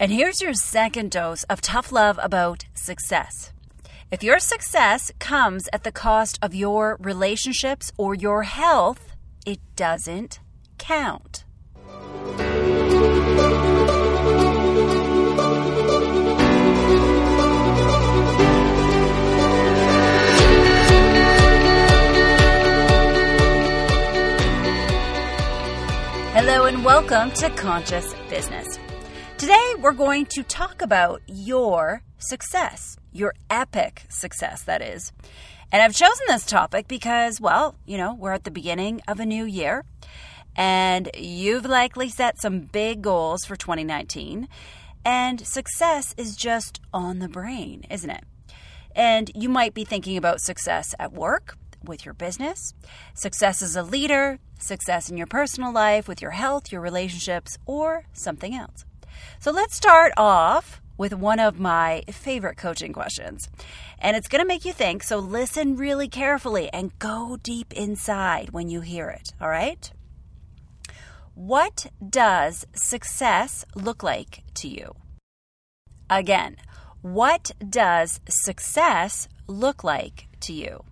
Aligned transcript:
And 0.00 0.10
here's 0.10 0.40
your 0.40 0.54
second 0.54 1.10
dose 1.10 1.42
of 1.50 1.60
tough 1.60 1.92
love 1.92 2.18
about 2.22 2.64
success. 2.72 3.52
If 4.10 4.22
your 4.22 4.38
success 4.38 5.12
comes 5.18 5.68
at 5.74 5.84
the 5.84 5.92
cost 5.92 6.38
of 6.40 6.54
your 6.54 6.96
relationships 7.00 7.92
or 7.98 8.14
your 8.14 8.44
health, 8.44 9.14
it 9.44 9.60
doesn't 9.76 10.40
count. 10.78 11.44
Hello 26.32 26.64
and 26.64 26.82
welcome 26.86 27.30
to 27.32 27.50
Conscious 27.50 28.14
Business. 28.30 28.78
Today 29.40 29.74
we're 29.78 29.92
going 29.92 30.26
to 30.26 30.42
talk 30.42 30.82
about 30.82 31.22
your 31.26 32.02
success, 32.18 32.98
your 33.10 33.32
epic 33.48 34.04
success, 34.10 34.64
that 34.64 34.82
is. 34.82 35.12
And 35.72 35.80
I've 35.80 35.94
chosen 35.94 36.26
this 36.28 36.44
topic 36.44 36.86
because, 36.88 37.40
well, 37.40 37.74
you 37.86 37.96
know, 37.96 38.12
we're 38.12 38.34
at 38.34 38.44
the 38.44 38.50
beginning 38.50 39.00
of 39.08 39.18
a 39.18 39.24
new 39.24 39.46
year 39.46 39.86
and 40.56 41.08
you've 41.16 41.64
likely 41.64 42.10
set 42.10 42.38
some 42.38 42.60
big 42.60 43.00
goals 43.00 43.46
for 43.46 43.56
2019. 43.56 44.46
And 45.06 45.46
success 45.46 46.14
is 46.18 46.36
just 46.36 46.78
on 46.92 47.20
the 47.20 47.28
brain, 47.28 47.86
isn't 47.88 48.10
it? 48.10 48.24
And 48.94 49.30
you 49.34 49.48
might 49.48 49.72
be 49.72 49.84
thinking 49.84 50.18
about 50.18 50.42
success 50.42 50.94
at 50.98 51.14
work, 51.14 51.56
with 51.82 52.04
your 52.04 52.12
business, 52.12 52.74
success 53.14 53.62
as 53.62 53.74
a 53.74 53.82
leader, 53.82 54.38
success 54.58 55.08
in 55.08 55.16
your 55.16 55.26
personal 55.26 55.72
life, 55.72 56.06
with 56.06 56.20
your 56.20 56.32
health, 56.32 56.70
your 56.70 56.82
relationships, 56.82 57.56
or 57.64 58.04
something 58.12 58.54
else. 58.54 58.84
So 59.38 59.50
let's 59.50 59.74
start 59.76 60.12
off 60.16 60.80
with 60.96 61.14
one 61.14 61.40
of 61.40 61.58
my 61.58 62.02
favorite 62.10 62.58
coaching 62.58 62.92
questions. 62.92 63.48
And 63.98 64.16
it's 64.16 64.28
going 64.28 64.42
to 64.42 64.46
make 64.46 64.64
you 64.64 64.72
think, 64.72 65.02
so 65.02 65.18
listen 65.18 65.76
really 65.76 66.08
carefully 66.08 66.68
and 66.72 66.98
go 66.98 67.38
deep 67.42 67.72
inside 67.72 68.50
when 68.50 68.68
you 68.68 68.82
hear 68.82 69.08
it, 69.08 69.32
all 69.40 69.48
right? 69.48 69.90
What 71.34 71.86
does 72.06 72.66
success 72.74 73.64
look 73.74 74.02
like 74.02 74.42
to 74.56 74.68
you? 74.68 74.94
Again, 76.10 76.56
what 77.00 77.52
does 77.66 78.20
success 78.28 79.26
look 79.46 79.82
like 79.82 80.26
to 80.40 80.52
you? 80.52 80.84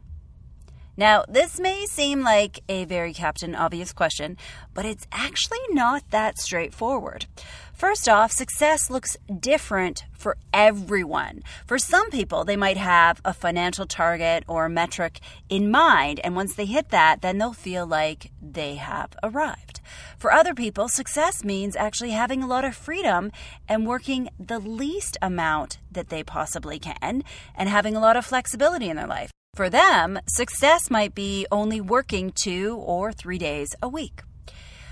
Now, 0.99 1.25
this 1.29 1.61
may 1.61 1.87
seem 1.87 2.23
like 2.23 2.65
a 2.69 2.85
very 2.85 3.15
Captain 3.15 3.55
Obvious 3.55 3.93
question, 3.93 4.37
but 4.75 4.85
it's 4.85 5.07
actually 5.13 5.61
not 5.71 6.03
that 6.11 6.41
straightforward. 6.41 7.27
First 7.73 8.09
off, 8.09 8.33
success 8.33 8.91
looks 8.91 9.17
different 9.39 10.03
for 10.13 10.37
everyone. 10.53 11.45
For 11.69 11.79
some 11.79 12.11
people, 12.11 12.45
they 12.45 12.57
might 12.57 12.79
have 12.79 13.21
a 13.25 13.33
financial 13.33 13.87
target 13.87 14.43
or 14.49 14.69
metric 14.69 15.21
in 15.49 15.71
mind, 15.71 16.19
and 16.25 16.35
once 16.35 16.57
they 16.57 16.67
hit 16.67 16.89
that, 16.89 17.23
then 17.23 17.39
they'll 17.39 17.53
feel 17.53 17.87
like 17.87 18.33
they 18.43 18.75
have 18.75 19.15
arrived. 19.23 19.79
For 20.19 20.33
other 20.33 20.53
people, 20.53 20.89
success 20.89 21.45
means 21.45 21.77
actually 21.77 22.11
having 22.11 22.43
a 22.43 22.49
lot 22.49 22.65
of 22.65 22.75
freedom 22.75 23.31
and 23.69 23.87
working 23.87 24.31
the 24.37 24.59
least 24.59 25.17
amount 25.23 25.79
that 25.93 26.09
they 26.09 26.25
possibly 26.25 26.81
can 26.81 27.23
and 27.55 27.69
having 27.69 27.95
a 27.95 28.01
lot 28.01 28.17
of 28.17 28.27
flexibility 28.27 28.91
in 28.91 28.97
their 28.97 29.07
life. 29.07 29.31
For 29.59 29.69
them, 29.69 30.21
success 30.29 30.89
might 30.89 31.17
be 31.17 31.45
only 31.51 31.81
working 31.81 32.31
two 32.31 32.77
or 32.77 33.11
three 33.11 33.39
days 33.39 33.75
a 33.83 33.89
week. 33.89 34.23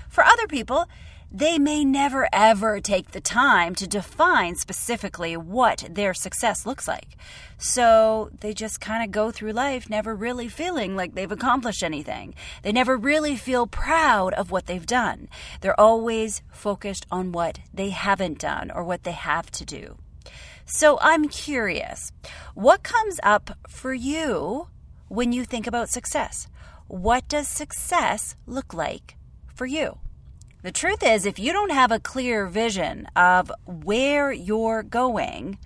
For 0.09 0.25
other 0.25 0.45
people, 0.45 0.87
they 1.31 1.57
may 1.57 1.85
never 1.85 2.27
ever 2.33 2.81
take 2.81 3.11
the 3.11 3.21
time 3.21 3.75
to 3.75 3.87
define 3.87 4.55
specifically 4.57 5.37
what 5.37 5.87
their 5.89 6.13
success 6.13 6.65
looks 6.65 6.85
like. 6.85 7.15
So 7.57 8.29
they 8.41 8.53
just 8.53 8.81
kind 8.81 9.05
of 9.05 9.09
go 9.09 9.31
through 9.31 9.53
life 9.53 9.89
never 9.89 10.13
really 10.13 10.49
feeling 10.49 10.97
like 10.97 11.15
they've 11.15 11.31
accomplished 11.31 11.81
anything. 11.81 12.35
They 12.61 12.73
never 12.73 12.97
really 12.97 13.37
feel 13.37 13.67
proud 13.67 14.33
of 14.33 14.51
what 14.51 14.65
they've 14.65 14.85
done. 14.85 15.29
They're 15.61 15.79
always 15.79 16.41
focused 16.51 17.05
on 17.09 17.31
what 17.31 17.59
they 17.73 17.91
haven't 17.91 18.39
done 18.39 18.69
or 18.71 18.83
what 18.83 19.05
they 19.05 19.13
have 19.13 19.49
to 19.51 19.63
do. 19.63 19.95
So 20.69 20.99
I'm 21.01 21.29
curious, 21.29 22.11
what 22.53 22.83
comes 22.83 23.21
up 23.23 23.51
for 23.69 23.93
you 23.93 24.67
when 25.07 25.31
you 25.31 25.45
think 25.45 25.65
about 25.65 25.87
success? 25.87 26.49
What 26.89 27.29
does 27.29 27.47
success 27.47 28.35
look 28.45 28.73
like 28.73 29.15
for 29.55 29.65
you? 29.65 29.99
The 30.63 30.73
truth 30.73 31.03
is, 31.03 31.25
if 31.25 31.39
you 31.39 31.53
don't 31.53 31.71
have 31.71 31.93
a 31.93 32.01
clear 32.01 32.47
vision 32.47 33.07
of 33.15 33.49
where 33.65 34.33
you're 34.33 34.83
going, 34.83 35.57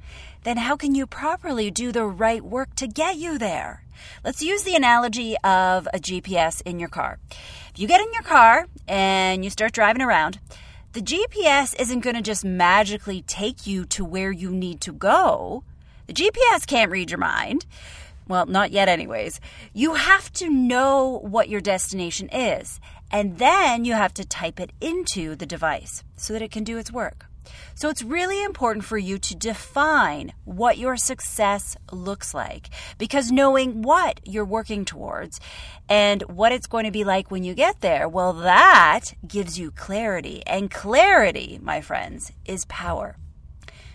then 0.44 0.58
how 0.58 0.76
can 0.76 0.94
you 0.94 1.08
properly 1.08 1.72
do 1.72 1.92
the 1.92 2.06
right 2.06 2.44
work 2.44 2.76
to 2.76 2.86
get 2.86 3.16
you 3.16 3.40
there? 3.40 3.84
Let's 4.24 4.44
use 4.44 4.62
the 4.62 4.76
analogy 4.76 5.36
of 5.44 5.88
a 5.96 5.98
GPS 5.98 6.62
in 6.64 6.78
your 6.78 6.90
car. 6.90 7.18
If 7.74 7.80
you 7.80 7.88
get 7.88 8.02
in 8.02 8.14
your 8.14 8.22
car 8.22 8.68
and 8.88 9.44
you 9.44 9.50
start 9.50 9.72
driving 9.72 10.04
around, 10.04 10.38
the 10.94 11.02
GPS 11.02 11.80
isn't 11.80 12.02
going 12.02 12.18
to 12.18 12.22
just 12.22 12.44
magically 12.44 13.22
take 13.22 13.66
you 13.66 13.86
to 13.86 14.04
where 14.04 14.32
you 14.32 14.52
need 14.52 14.82
to 14.82 14.92
go. 14.92 15.64
The 16.08 16.14
GPS 16.14 16.68
can't 16.68 16.92
read 16.92 17.10
your 17.10 17.18
mind. 17.18 17.66
Well, 18.28 18.46
not 18.46 18.72
yet, 18.72 18.90
anyways. 18.90 19.40
You 19.74 19.94
have 19.94 20.34
to 20.34 20.50
know 20.50 21.20
what 21.24 21.48
your 21.48 21.62
destination 21.62 22.28
is, 22.30 22.82
and 23.10 23.38
then 23.38 23.86
you 23.86 23.94
have 23.94 24.14
to 24.16 24.26
type 24.26 24.60
it 24.60 24.72
into 24.82 25.36
the 25.36 25.46
device 25.46 26.04
so 26.18 26.34
that 26.34 26.42
it 26.42 26.52
can 26.52 26.66
do 26.66 26.78
its 26.78 26.92
work. 26.92 27.28
So 27.76 27.90
it's 27.90 28.04
really 28.04 28.44
important 28.44 28.86
for 28.86 28.98
you 28.98 29.18
to 29.18 29.36
define 29.36 30.34
what 30.46 30.78
your 30.78 30.98
success 30.98 31.78
looks 31.92 32.34
like 32.34 32.70
because 32.98 33.32
knowing 33.32 33.82
what 33.82 34.20
you're 34.26 34.46
working 34.46 34.86
towards 34.86 35.40
and 35.90 36.22
what 36.24 36.52
it's 36.52 36.68
going 36.68 36.86
to 36.86 36.92
be 36.92 37.04
like 37.04 37.32
when 37.32 37.44
you 37.44 37.54
get 37.54 37.82
there, 37.82 38.08
well, 38.08 38.34
that 38.34 39.14
gives 39.28 39.58
you 39.58 39.72
clarity. 39.72 40.44
And 40.46 40.70
clarity, 40.70 41.60
my 41.62 41.82
friends, 41.82 42.32
is 42.46 42.66
power. 42.66 43.18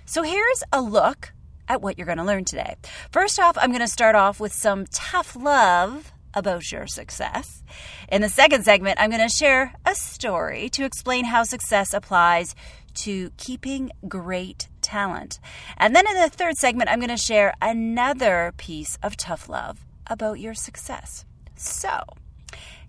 So 0.04 0.22
here's 0.22 0.62
a 0.72 0.80
look 0.80 1.32
at 1.68 1.82
what 1.82 1.98
you're 1.98 2.06
going 2.06 2.18
to 2.18 2.24
learn 2.24 2.44
today. 2.44 2.76
First 3.10 3.40
off, 3.40 3.56
I'm 3.58 3.70
going 3.70 3.80
to 3.80 3.88
start 3.88 4.14
off 4.14 4.38
with 4.38 4.52
some 4.52 4.86
tough 4.86 5.34
love 5.34 6.12
about 6.36 6.70
your 6.70 6.86
success. 6.86 7.64
In 8.12 8.20
the 8.20 8.28
second 8.28 8.64
segment, 8.64 9.00
I'm 9.00 9.10
going 9.10 9.26
to 9.26 9.34
share 9.34 9.72
a 9.84 9.94
story 9.94 10.68
to 10.70 10.84
explain 10.84 11.24
how 11.24 11.42
success 11.42 11.94
applies 11.94 12.54
to 12.96 13.30
keeping 13.36 13.90
great 14.08 14.68
talent. 14.82 15.38
And 15.76 15.94
then 15.94 16.06
in 16.06 16.14
the 16.14 16.28
third 16.28 16.56
segment, 16.56 16.90
I'm 16.90 16.98
going 16.98 17.08
to 17.08 17.16
share 17.16 17.54
another 17.60 18.52
piece 18.56 18.98
of 19.02 19.16
tough 19.16 19.48
love 19.48 19.84
about 20.06 20.40
your 20.40 20.54
success. 20.54 21.24
So, 21.56 22.02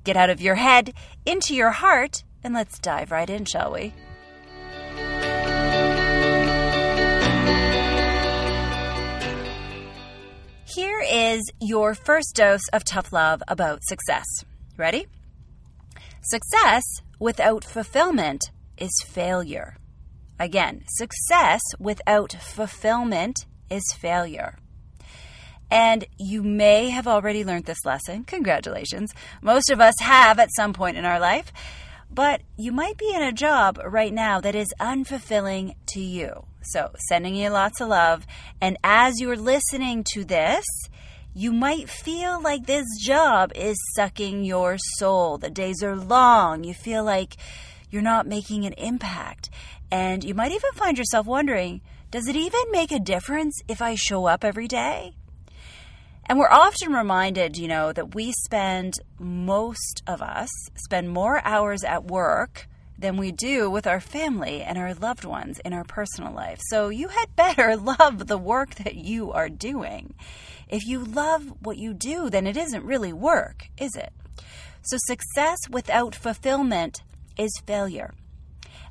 get 0.03 0.17
out 0.17 0.29
of 0.29 0.41
your 0.41 0.55
head, 0.55 0.93
into 1.25 1.55
your 1.55 1.71
heart, 1.71 2.23
and 2.43 2.53
let's 2.53 2.79
dive 2.79 3.11
right 3.11 3.29
in, 3.29 3.45
shall 3.45 3.71
we? 3.71 3.93
Here 10.75 11.03
is 11.09 11.41
your 11.59 11.95
first 11.95 12.35
dose 12.35 12.67
of 12.71 12.83
tough 12.83 13.11
love 13.11 13.41
about 13.47 13.83
success. 13.83 14.25
Ready? 14.77 15.07
Success 16.21 16.83
without 17.19 17.63
fulfillment 17.63 18.51
is 18.77 18.91
failure. 19.07 19.77
Again, 20.39 20.83
success 20.87 21.61
without 21.79 22.33
fulfillment 22.33 23.45
is 23.69 23.83
failure. 23.97 24.57
And 25.69 26.05
you 26.17 26.43
may 26.43 26.89
have 26.89 27.07
already 27.07 27.43
learned 27.43 27.65
this 27.65 27.83
lesson. 27.85 28.23
Congratulations. 28.23 29.13
Most 29.41 29.69
of 29.69 29.81
us 29.81 29.95
have 29.99 30.39
at 30.39 30.53
some 30.55 30.73
point 30.73 30.97
in 30.97 31.05
our 31.05 31.19
life. 31.19 31.51
But 32.09 32.41
you 32.57 32.71
might 32.71 32.97
be 32.97 33.13
in 33.13 33.21
a 33.21 33.33
job 33.33 33.79
right 33.85 34.13
now 34.13 34.39
that 34.39 34.55
is 34.55 34.73
unfulfilling 34.79 35.75
to 35.87 35.99
you. 35.99 36.45
So, 36.61 36.91
sending 37.09 37.35
you 37.35 37.49
lots 37.49 37.81
of 37.81 37.89
love. 37.89 38.25
And 38.61 38.77
as 38.83 39.19
you're 39.19 39.35
listening 39.35 40.05
to 40.13 40.23
this, 40.23 40.65
you 41.33 41.51
might 41.51 41.89
feel 41.89 42.41
like 42.41 42.65
this 42.65 42.85
job 43.01 43.51
is 43.55 43.77
sucking 43.95 44.43
your 44.43 44.77
soul. 44.97 45.37
The 45.37 45.49
days 45.49 45.83
are 45.83 45.95
long. 45.95 46.63
You 46.63 46.73
feel 46.73 47.03
like 47.03 47.35
you're 47.89 48.01
not 48.01 48.25
making 48.25 48.65
an 48.65 48.73
impact. 48.73 49.49
And 49.91 50.23
you 50.23 50.33
might 50.33 50.51
even 50.51 50.71
find 50.73 50.97
yourself 50.97 51.25
wondering 51.25 51.81
does 52.09 52.27
it 52.29 52.37
even 52.37 52.71
make 52.71 52.93
a 52.93 52.99
difference 52.99 53.61
if 53.67 53.81
I 53.81 53.95
show 53.95 54.27
up 54.27 54.45
every 54.45 54.67
day? 54.67 55.13
And 56.25 56.39
we're 56.39 56.49
often 56.49 56.93
reminded, 56.93 57.57
you 57.57 57.67
know, 57.67 57.91
that 57.91 58.15
we 58.15 58.31
spend, 58.31 58.95
most 59.19 60.03
of 60.07 60.21
us, 60.21 60.49
spend 60.75 61.09
more 61.09 61.41
hours 61.45 61.83
at 61.83 62.05
work 62.05 62.67
than 62.97 63.17
we 63.17 63.31
do 63.31 63.69
with 63.69 63.85
our 63.85 63.99
family 63.99 64.61
and 64.61 64.77
our 64.77 64.93
loved 64.93 65.23
ones 65.23 65.59
in 65.63 65.73
our 65.73 65.83
personal 65.83 66.33
life. 66.33 66.59
So 66.69 66.89
you 66.89 67.09
had 67.09 67.35
better 67.35 67.75
love 67.99 68.27
the 68.27 68.37
work 68.37 68.75
that 68.75 68.95
you 68.95 69.31
are 69.31 69.49
doing. 69.49 70.15
If 70.67 70.85
you 70.85 71.03
love 71.03 71.53
what 71.61 71.77
you 71.77 71.93
do, 71.93 72.29
then 72.29 72.47
it 72.47 72.57
isn't 72.57 72.83
really 72.83 73.13
work, 73.13 73.69
is 73.77 73.95
it? 73.95 74.11
So 74.81 74.97
success 74.99 75.57
without 75.69 76.15
fulfillment 76.15 77.01
is 77.37 77.51
failure. 77.65 78.13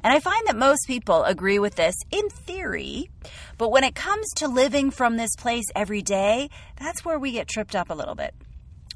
And 0.02 0.12
I 0.12 0.20
find 0.20 0.46
that 0.46 0.56
most 0.56 0.86
people 0.86 1.24
agree 1.24 1.58
with 1.58 1.76
this 1.76 1.94
in 2.10 2.28
theory, 2.28 3.10
but 3.58 3.70
when 3.70 3.84
it 3.84 3.94
comes 3.94 4.26
to 4.36 4.48
living 4.48 4.90
from 4.90 5.16
this 5.16 5.34
place 5.36 5.64
every 5.74 6.02
day, 6.02 6.50
that's 6.78 7.04
where 7.04 7.18
we 7.18 7.32
get 7.32 7.48
tripped 7.48 7.74
up 7.74 7.90
a 7.90 7.94
little 7.94 8.14
bit. 8.14 8.34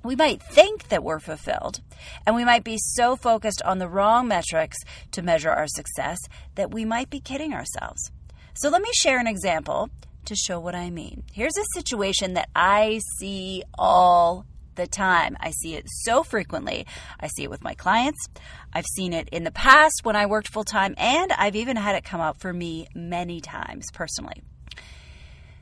We 0.02 0.17
might 0.17 0.43
think 0.43 0.88
that 0.88 1.05
we're 1.05 1.20
fulfilled, 1.20 1.81
and 2.26 2.35
we 2.35 2.44
might 2.44 2.64
be 2.64 2.79
so 2.79 3.17
focused 3.17 3.61
on 3.62 3.79
the 3.79 3.88
wrong 3.88 4.29
metrics 4.29 4.79
to 5.11 5.20
measure 5.20 5.50
our 5.50 5.67
success 5.67 6.19
that 6.55 6.70
we 6.70 6.87
might 6.87 7.11
be 7.11 7.20
kidding 7.20 7.53
ourselves. 7.53 8.11
So, 8.55 8.70
let 8.70 8.81
me 8.81 8.91
share 8.94 9.19
an 9.19 9.26
example 9.26 9.91
to 10.25 10.35
show 10.35 10.58
what 10.58 10.75
I 10.75 10.88
mean. 10.91 11.25
Here's 11.32 11.56
a 11.56 11.79
situation 11.79 12.35
that 12.35 12.49
I 12.55 13.00
see 13.19 13.62
all 13.79 14.46
the 14.81 14.87
time. 14.87 15.37
I 15.41 15.50
see 15.50 15.75
it 15.75 15.87
so 15.88 16.23
frequently. 16.23 16.87
I 17.21 17.29
see 17.29 17.44
it 17.44 17.50
with 17.50 17.62
my 17.62 17.75
clients. 17.75 18.27
I've 18.73 18.87
seen 18.97 19.12
it 19.12 19.29
in 19.31 19.44
the 19.44 19.50
past 19.50 20.00
when 20.03 20.17
I 20.17 20.27
worked 20.27 20.49
full 20.49 20.65
time, 20.65 20.94
and 20.97 21.32
I've 21.32 21.56
even 21.56 21.77
had 21.77 21.97
it 21.97 22.05
come 22.05 22.21
up 22.21 22.41
for 22.41 22.53
me 22.53 22.88
many 22.94 23.41
times 23.41 23.87
personally. 23.93 24.43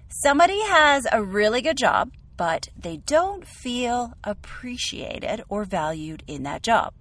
Somebody 0.09 0.61
has 0.63 1.07
a 1.11 1.23
really 1.23 1.61
good 1.61 1.77
job, 1.77 2.13
but 2.39 2.69
they 2.81 2.99
don't 2.99 3.47
feel 3.47 4.15
appreciated 4.23 5.43
or 5.49 5.65
valued 5.65 6.23
in 6.27 6.45
that 6.45 6.63
job. 6.63 6.95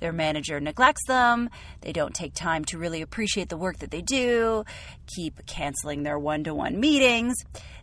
Their 0.00 0.12
manager 0.12 0.60
neglects 0.60 1.04
them, 1.06 1.50
they 1.80 1.92
don't 1.92 2.14
take 2.14 2.32
time 2.32 2.64
to 2.66 2.78
really 2.78 3.02
appreciate 3.02 3.48
the 3.48 3.56
work 3.56 3.78
that 3.80 3.90
they 3.90 4.02
do, 4.02 4.64
keep 5.06 5.44
canceling 5.46 6.04
their 6.04 6.18
one 6.18 6.44
to 6.44 6.54
one 6.54 6.78
meetings. 6.78 7.34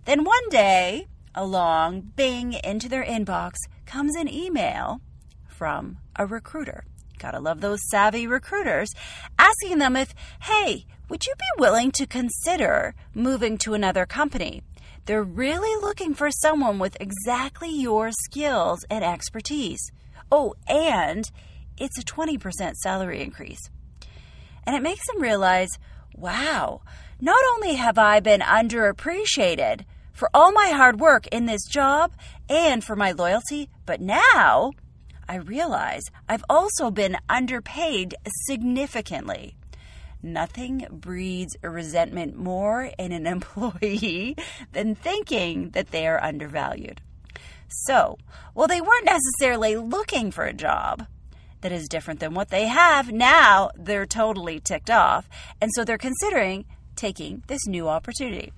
Then 0.05 0.23
one 0.23 0.49
day, 0.49 1.07
along, 1.35 2.11
bing, 2.15 2.53
into 2.63 2.89
their 2.89 3.03
inbox 3.03 3.53
comes 3.85 4.15
an 4.15 4.31
email 4.31 5.01
from 5.47 5.97
a 6.15 6.25
recruiter. 6.25 6.83
Gotta 7.19 7.39
love 7.39 7.61
those 7.61 7.79
savvy 7.89 8.25
recruiters 8.25 8.89
asking 9.37 9.77
them 9.77 9.95
if, 9.95 10.13
hey, 10.41 10.85
would 11.09 11.25
you 11.25 11.33
be 11.37 11.61
willing 11.61 11.91
to 11.91 12.07
consider 12.07 12.95
moving 13.13 13.57
to 13.59 13.73
another 13.73 14.05
company? 14.05 14.63
They're 15.05 15.23
really 15.23 15.79
looking 15.81 16.13
for 16.13 16.31
someone 16.31 16.79
with 16.79 16.97
exactly 16.99 17.69
your 17.69 18.11
skills 18.11 18.85
and 18.89 19.03
expertise. 19.03 19.91
Oh, 20.31 20.55
and 20.67 21.29
it's 21.77 21.99
a 21.99 22.03
20% 22.03 22.73
salary 22.75 23.21
increase. 23.21 23.69
And 24.63 24.75
it 24.75 24.81
makes 24.81 25.05
them 25.07 25.21
realize 25.21 25.69
wow, 26.15 26.81
not 27.19 27.43
only 27.53 27.75
have 27.75 27.97
I 27.97 28.19
been 28.19 28.41
underappreciated, 28.41 29.85
for 30.13 30.29
all 30.33 30.51
my 30.51 30.69
hard 30.69 30.99
work 30.99 31.27
in 31.27 31.45
this 31.45 31.65
job 31.65 32.13
and 32.49 32.83
for 32.83 32.95
my 32.95 33.11
loyalty, 33.11 33.69
but 33.85 34.01
now 34.01 34.71
I 35.27 35.35
realize 35.35 36.03
I've 36.27 36.43
also 36.49 36.91
been 36.91 37.17
underpaid 37.29 38.15
significantly. 38.45 39.55
Nothing 40.23 40.85
breeds 40.91 41.55
resentment 41.63 42.35
more 42.35 42.91
in 42.97 43.11
an 43.11 43.25
employee 43.35 44.35
than 44.73 44.95
thinking 44.95 45.69
that 45.69 45.91
they 45.91 46.07
are 46.07 46.23
undervalued. 46.23 47.01
So, 47.67 48.17
while 48.53 48.67
they 48.67 48.81
weren't 48.81 49.05
necessarily 49.05 49.77
looking 49.77 50.31
for 50.31 50.43
a 50.43 50.53
job 50.53 51.07
that 51.61 51.71
is 51.71 51.87
different 51.87 52.19
than 52.19 52.33
what 52.33 52.49
they 52.49 52.67
have, 52.67 53.11
now 53.11 53.71
they're 53.75 54.05
totally 54.05 54.59
ticked 54.59 54.89
off, 54.89 55.29
and 55.61 55.71
so 55.73 55.85
they're 55.85 55.97
considering 55.97 56.65
taking 56.95 57.43
this 57.47 57.65
new 57.65 57.87
opportunity. 57.87 58.51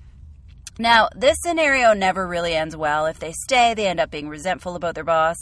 Now, 0.79 1.09
this 1.15 1.37
scenario 1.41 1.93
never 1.93 2.27
really 2.27 2.55
ends 2.55 2.75
well. 2.75 3.05
If 3.05 3.19
they 3.19 3.31
stay, 3.31 3.73
they 3.73 3.87
end 3.87 3.99
up 3.99 4.09
being 4.09 4.27
resentful 4.27 4.75
about 4.75 4.95
their 4.95 5.03
boss. 5.03 5.37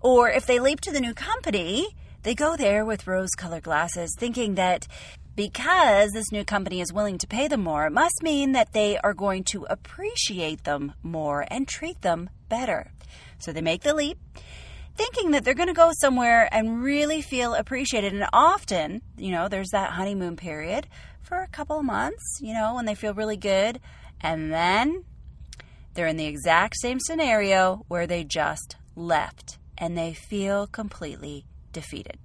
Or 0.00 0.30
if 0.30 0.46
they 0.46 0.60
leap 0.60 0.80
to 0.82 0.92
the 0.92 1.00
new 1.00 1.14
company, 1.14 1.96
they 2.22 2.34
go 2.34 2.56
there 2.56 2.84
with 2.84 3.06
rose 3.06 3.30
colored 3.36 3.64
glasses, 3.64 4.14
thinking 4.16 4.54
that 4.54 4.86
because 5.34 6.12
this 6.12 6.32
new 6.32 6.44
company 6.44 6.80
is 6.80 6.92
willing 6.92 7.18
to 7.18 7.26
pay 7.26 7.48
them 7.48 7.62
more, 7.62 7.86
it 7.86 7.92
must 7.92 8.22
mean 8.22 8.52
that 8.52 8.72
they 8.72 8.98
are 8.98 9.14
going 9.14 9.44
to 9.44 9.66
appreciate 9.70 10.64
them 10.64 10.94
more 11.02 11.46
and 11.48 11.66
treat 11.66 12.00
them 12.02 12.30
better. 12.48 12.90
So 13.38 13.52
they 13.52 13.60
make 13.60 13.82
the 13.82 13.94
leap, 13.94 14.18
thinking 14.96 15.30
that 15.30 15.44
they're 15.44 15.54
going 15.54 15.68
to 15.68 15.74
go 15.74 15.90
somewhere 16.00 16.48
and 16.52 16.82
really 16.82 17.22
feel 17.22 17.54
appreciated. 17.54 18.12
And 18.12 18.26
often, 18.32 19.00
you 19.16 19.30
know, 19.30 19.48
there's 19.48 19.70
that 19.70 19.92
honeymoon 19.92 20.36
period 20.36 20.88
for 21.22 21.38
a 21.38 21.48
couple 21.48 21.78
of 21.78 21.84
months, 21.84 22.40
you 22.40 22.52
know, 22.54 22.74
when 22.74 22.86
they 22.86 22.96
feel 22.96 23.14
really 23.14 23.36
good. 23.36 23.80
And 24.20 24.52
then 24.52 25.04
they're 25.94 26.06
in 26.06 26.16
the 26.16 26.26
exact 26.26 26.76
same 26.80 27.00
scenario 27.00 27.84
where 27.88 28.06
they 28.06 28.24
just 28.24 28.76
left 28.94 29.58
and 29.76 29.96
they 29.96 30.12
feel 30.12 30.66
completely 30.66 31.46
defeated. 31.72 32.18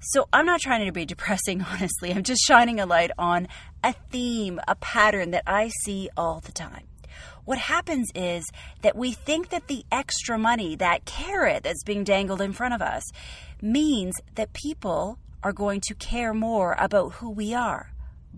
So, 0.00 0.28
I'm 0.32 0.46
not 0.46 0.60
trying 0.60 0.86
to 0.86 0.92
be 0.92 1.04
depressing, 1.04 1.62
honestly. 1.70 2.12
I'm 2.12 2.22
just 2.22 2.42
shining 2.46 2.78
a 2.78 2.86
light 2.86 3.10
on 3.18 3.48
a 3.82 3.94
theme, 4.10 4.60
a 4.68 4.74
pattern 4.76 5.30
that 5.32 5.44
I 5.46 5.70
see 5.84 6.08
all 6.16 6.40
the 6.40 6.52
time. 6.52 6.86
What 7.44 7.58
happens 7.58 8.10
is 8.14 8.44
that 8.82 8.96
we 8.96 9.12
think 9.12 9.50
that 9.50 9.68
the 9.68 9.84
extra 9.92 10.36
money, 10.36 10.74
that 10.76 11.04
carrot 11.04 11.62
that's 11.62 11.84
being 11.84 12.02
dangled 12.02 12.40
in 12.40 12.52
front 12.52 12.74
of 12.74 12.82
us, 12.82 13.04
means 13.62 14.14
that 14.34 14.52
people 14.52 15.18
are 15.42 15.52
going 15.52 15.80
to 15.82 15.94
care 15.94 16.34
more 16.34 16.76
about 16.78 17.12
who 17.14 17.30
we 17.30 17.54
are 17.54 17.92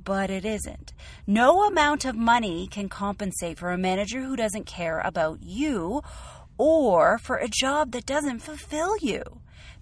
but 0.05 0.31
it 0.31 0.45
isn't. 0.45 0.93
No 1.27 1.65
amount 1.65 2.05
of 2.05 2.15
money 2.15 2.67
can 2.67 2.89
compensate 2.89 3.59
for 3.59 3.71
a 3.71 3.79
manager 3.79 4.23
who 4.23 4.37
doesn't 4.37 4.67
care 4.67 5.01
about 5.01 5.43
you 5.43 6.03
or 6.57 7.19
for 7.19 7.37
a 7.37 7.49
job 7.49 7.93
that 7.93 8.07
doesn't 8.07 8.41
fulfill 8.41 8.97
you. 8.99 9.23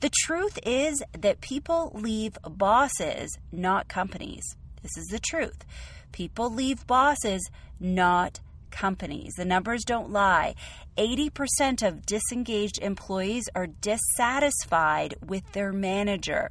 The 0.00 0.10
truth 0.24 0.58
is 0.64 1.02
that 1.18 1.40
people 1.40 1.90
leave 1.94 2.38
bosses, 2.42 3.38
not 3.50 3.88
companies. 3.88 4.44
This 4.82 4.96
is 4.98 5.06
the 5.06 5.18
truth. 5.18 5.64
People 6.12 6.52
leave 6.52 6.86
bosses, 6.86 7.50
not 7.80 8.40
companies. 8.70 9.32
The 9.36 9.44
numbers 9.44 9.84
don't 9.84 10.10
lie. 10.10 10.54
80% 10.98 11.86
of 11.86 12.04
disengaged 12.04 12.78
employees 12.82 13.44
are 13.54 13.66
dissatisfied 13.66 15.14
with 15.26 15.50
their 15.52 15.72
manager 15.72 16.50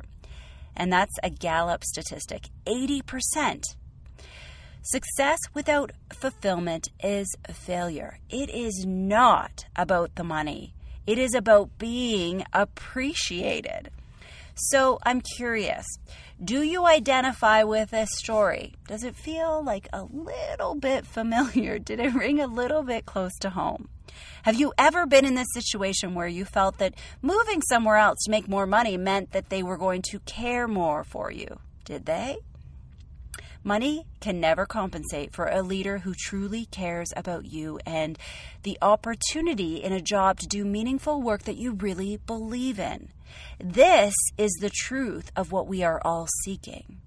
and 0.76 0.92
that's 0.92 1.16
a 1.24 1.30
Gallup 1.30 1.84
statistic 1.84 2.50
80%. 2.66 3.76
Success 4.82 5.40
without 5.54 5.92
fulfillment 6.14 6.90
is 7.04 7.34
failure. 7.52 8.20
It 8.30 8.50
is 8.50 8.86
not 8.86 9.66
about 9.76 10.16
the 10.16 10.24
money, 10.24 10.74
it 11.08 11.18
is 11.18 11.34
about 11.34 11.78
being 11.78 12.44
appreciated. 12.54 13.90
So 14.56 15.00
I'm 15.04 15.22
curious 15.22 15.86
do 16.44 16.62
you 16.64 16.86
identify 16.86 17.64
with 17.64 17.92
this 17.92 18.10
story? 18.14 18.74
Does 18.88 19.04
it 19.04 19.16
feel 19.16 19.64
like 19.64 19.88
a 19.94 20.04
little 20.04 20.76
bit 20.76 21.06
familiar? 21.06 21.80
Did 21.80 22.00
it 22.00 22.14
ring 22.14 22.42
a 22.42 22.48
little 22.48 22.84
bit 22.84 23.06
close 23.06 23.32
to 23.40 23.52
home? 23.52 23.88
Have 24.44 24.60
you 24.60 24.74
ever 24.78 25.06
been 25.06 25.26
in 25.26 25.36
this 25.36 25.48
situation 25.54 26.14
where 26.14 26.28
you 26.28 26.46
felt 26.46 26.78
that 26.78 26.94
moving 27.22 27.62
somewhere 27.62 27.98
else 27.98 28.20
to 28.26 28.32
make 28.32 28.48
more 28.48 28.68
money 28.68 28.98
meant 28.98 29.32
that 29.32 29.50
they 29.50 29.64
were 29.64 29.78
going 29.78 30.02
to 30.10 30.20
care 30.20 30.68
more 30.68 31.04
for 31.04 31.32
you? 31.32 31.60
Did 31.86 32.06
they? 32.06 32.38
Money 33.64 34.06
can 34.20 34.40
never 34.40 34.66
compensate 34.66 35.34
for 35.34 35.48
a 35.48 35.64
leader 35.64 36.00
who 36.00 36.14
truly 36.14 36.66
cares 36.66 37.12
about 37.16 37.46
you 37.46 37.80
and 37.86 38.20
the 38.62 38.78
opportunity 38.82 39.78
in 39.78 39.92
a 39.92 40.02
job 40.02 40.40
to 40.40 40.48
do 40.48 40.64
meaningful 40.64 41.22
work 41.22 41.44
that 41.44 41.58
you 41.58 41.72
really 41.72 42.18
believe 42.18 42.80
in. 42.80 43.10
This 43.60 44.14
is 44.38 44.52
the 44.60 44.70
truth 44.70 45.32
of 45.36 45.52
what 45.52 45.68
we 45.68 45.84
are 45.84 46.02
all 46.04 46.28
seeking. 46.44 47.02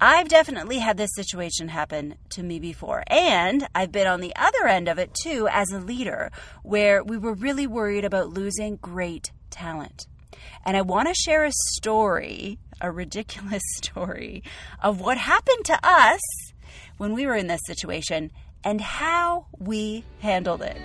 I've 0.00 0.28
definitely 0.28 0.78
had 0.78 0.96
this 0.96 1.10
situation 1.16 1.68
happen 1.68 2.14
to 2.30 2.44
me 2.44 2.60
before. 2.60 3.02
And 3.08 3.66
I've 3.74 3.90
been 3.90 4.06
on 4.06 4.20
the 4.20 4.34
other 4.36 4.68
end 4.68 4.86
of 4.86 4.98
it 4.98 5.12
too 5.12 5.48
as 5.50 5.70
a 5.72 5.80
leader, 5.80 6.30
where 6.62 7.02
we 7.02 7.18
were 7.18 7.34
really 7.34 7.66
worried 7.66 8.04
about 8.04 8.32
losing 8.32 8.76
great 8.76 9.32
talent. 9.50 10.06
And 10.64 10.76
I 10.76 10.82
want 10.82 11.08
to 11.08 11.14
share 11.14 11.44
a 11.44 11.52
story, 11.52 12.58
a 12.80 12.92
ridiculous 12.92 13.62
story, 13.74 14.44
of 14.80 15.00
what 15.00 15.18
happened 15.18 15.64
to 15.64 15.78
us 15.82 16.20
when 16.96 17.12
we 17.12 17.26
were 17.26 17.36
in 17.36 17.48
this 17.48 17.62
situation 17.66 18.30
and 18.62 18.80
how 18.80 19.46
we 19.58 20.04
handled 20.20 20.62
it. 20.62 20.76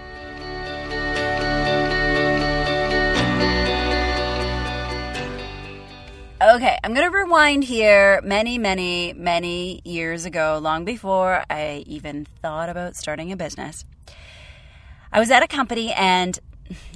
Okay, 6.43 6.77
I'm 6.83 6.93
going 6.93 7.09
to 7.09 7.17
rewind 7.17 7.63
here 7.63 8.19
many, 8.21 8.57
many, 8.57 9.13
many 9.13 9.79
years 9.85 10.25
ago, 10.25 10.59
long 10.61 10.83
before 10.83 11.45
I 11.49 11.85
even 11.87 12.25
thought 12.25 12.67
about 12.67 12.97
starting 12.97 13.31
a 13.31 13.37
business. 13.37 13.85
I 15.09 15.21
was 15.21 15.31
at 15.31 15.41
a 15.41 15.47
company, 15.47 15.93
and 15.93 16.37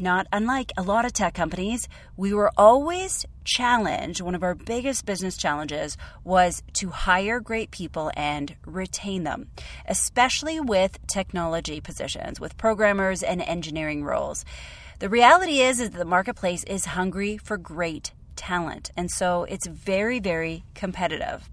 not 0.02 0.28
unlike 0.34 0.74
a 0.76 0.82
lot 0.82 1.06
of 1.06 1.14
tech 1.14 1.34
companies, 1.34 1.88
we 2.18 2.34
were 2.34 2.52
always 2.58 3.26
challenged. 3.46 4.20
One 4.20 4.36
of 4.36 4.44
our 4.44 4.54
biggest 4.54 5.06
business 5.06 5.38
challenges 5.38 5.96
was 6.26 6.62
to 6.74 6.90
hire 6.90 7.40
great 7.40 7.72
people 7.72 8.12
and 8.18 8.54
retain 8.66 9.24
them, 9.24 9.48
especially 9.88 10.60
with 10.60 11.00
technology 11.08 11.80
positions, 11.80 12.42
with 12.42 12.58
programmers 12.58 13.24
and 13.24 13.42
engineering 13.42 14.04
roles. 14.04 14.44
The 15.00 15.08
reality 15.08 15.62
is, 15.62 15.80
is 15.80 15.92
that 15.92 15.98
the 16.00 16.04
marketplace 16.04 16.66
is 16.66 16.84
hungry 16.84 17.38
for 17.38 17.56
great 17.56 18.12
talent. 18.38 18.92
And 18.96 19.12
so 19.12 19.44
it's 19.44 19.68
very, 19.68 20.20
very 20.20 20.64
competitive. 20.76 21.50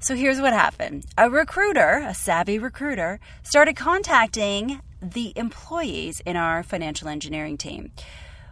So 0.00 0.16
here's 0.16 0.40
what 0.40 0.52
happened 0.52 1.06
a 1.16 1.30
recruiter, 1.30 2.04
a 2.06 2.14
savvy 2.14 2.58
recruiter, 2.58 3.20
started 3.42 3.74
contacting 3.74 4.80
the 5.00 5.32
employees 5.36 6.20
in 6.26 6.36
our 6.36 6.62
financial 6.62 7.08
engineering 7.08 7.56
team. 7.56 7.92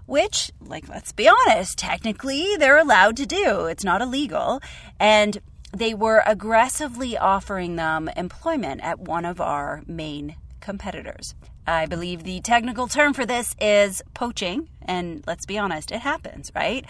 Which, 0.07 0.51
like, 0.61 0.89
let's 0.89 1.13
be 1.13 1.29
honest, 1.29 1.79
technically 1.79 2.57
they're 2.57 2.79
allowed 2.79 3.17
to 3.19 3.27
do. 3.27 3.67
It's 3.67 3.85
not 3.85 4.03
illegal. 4.03 4.61
And 4.99 5.39
they 5.77 5.95
were 5.95 6.23
aggressively 6.27 7.17
offering 7.17 7.77
them 7.77 8.09
employment 8.17 8.83
at 8.83 8.99
one 8.99 9.25
of 9.25 9.41
our 9.41 9.83
main 9.87 10.37
competitors. 10.61 11.35
I 11.67 11.87
believe 11.87 12.25
the 12.25 12.41
technical 12.41 12.89
term 12.89 13.15
for 13.15 13.25
this 13.25 13.55
is 13.61 14.03
poaching, 14.15 14.69
and 14.87 15.23
let's 15.27 15.47
be 15.47 15.59
honest, 15.59 15.91
it 15.91 16.01
happens, 16.01 16.53
right? 16.55 16.85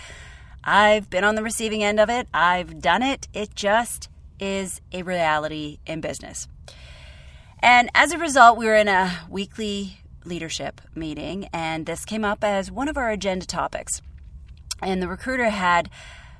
I've 0.64 1.10
been 1.10 1.24
on 1.24 1.34
the 1.34 1.42
receiving 1.42 1.82
end 1.82 1.98
of 1.98 2.08
it, 2.08 2.28
I've 2.32 2.80
done 2.80 3.02
it. 3.02 3.28
It 3.34 3.54
just 3.54 4.08
is 4.38 4.80
a 4.92 5.02
reality 5.02 5.78
in 5.86 6.00
business. 6.00 6.48
And 7.60 7.90
as 7.94 8.12
a 8.12 8.18
result, 8.18 8.58
we 8.58 8.66
were 8.66 8.76
in 8.76 8.88
a 8.88 9.20
weekly 9.28 9.98
leadership 10.24 10.80
meeting, 10.94 11.48
and 11.52 11.86
this 11.86 12.04
came 12.04 12.24
up 12.24 12.42
as 12.42 12.70
one 12.70 12.88
of 12.88 12.96
our 12.96 13.10
agenda 13.10 13.46
topics. 13.46 14.02
And 14.82 15.00
the 15.00 15.08
recruiter 15.08 15.50
had 15.50 15.88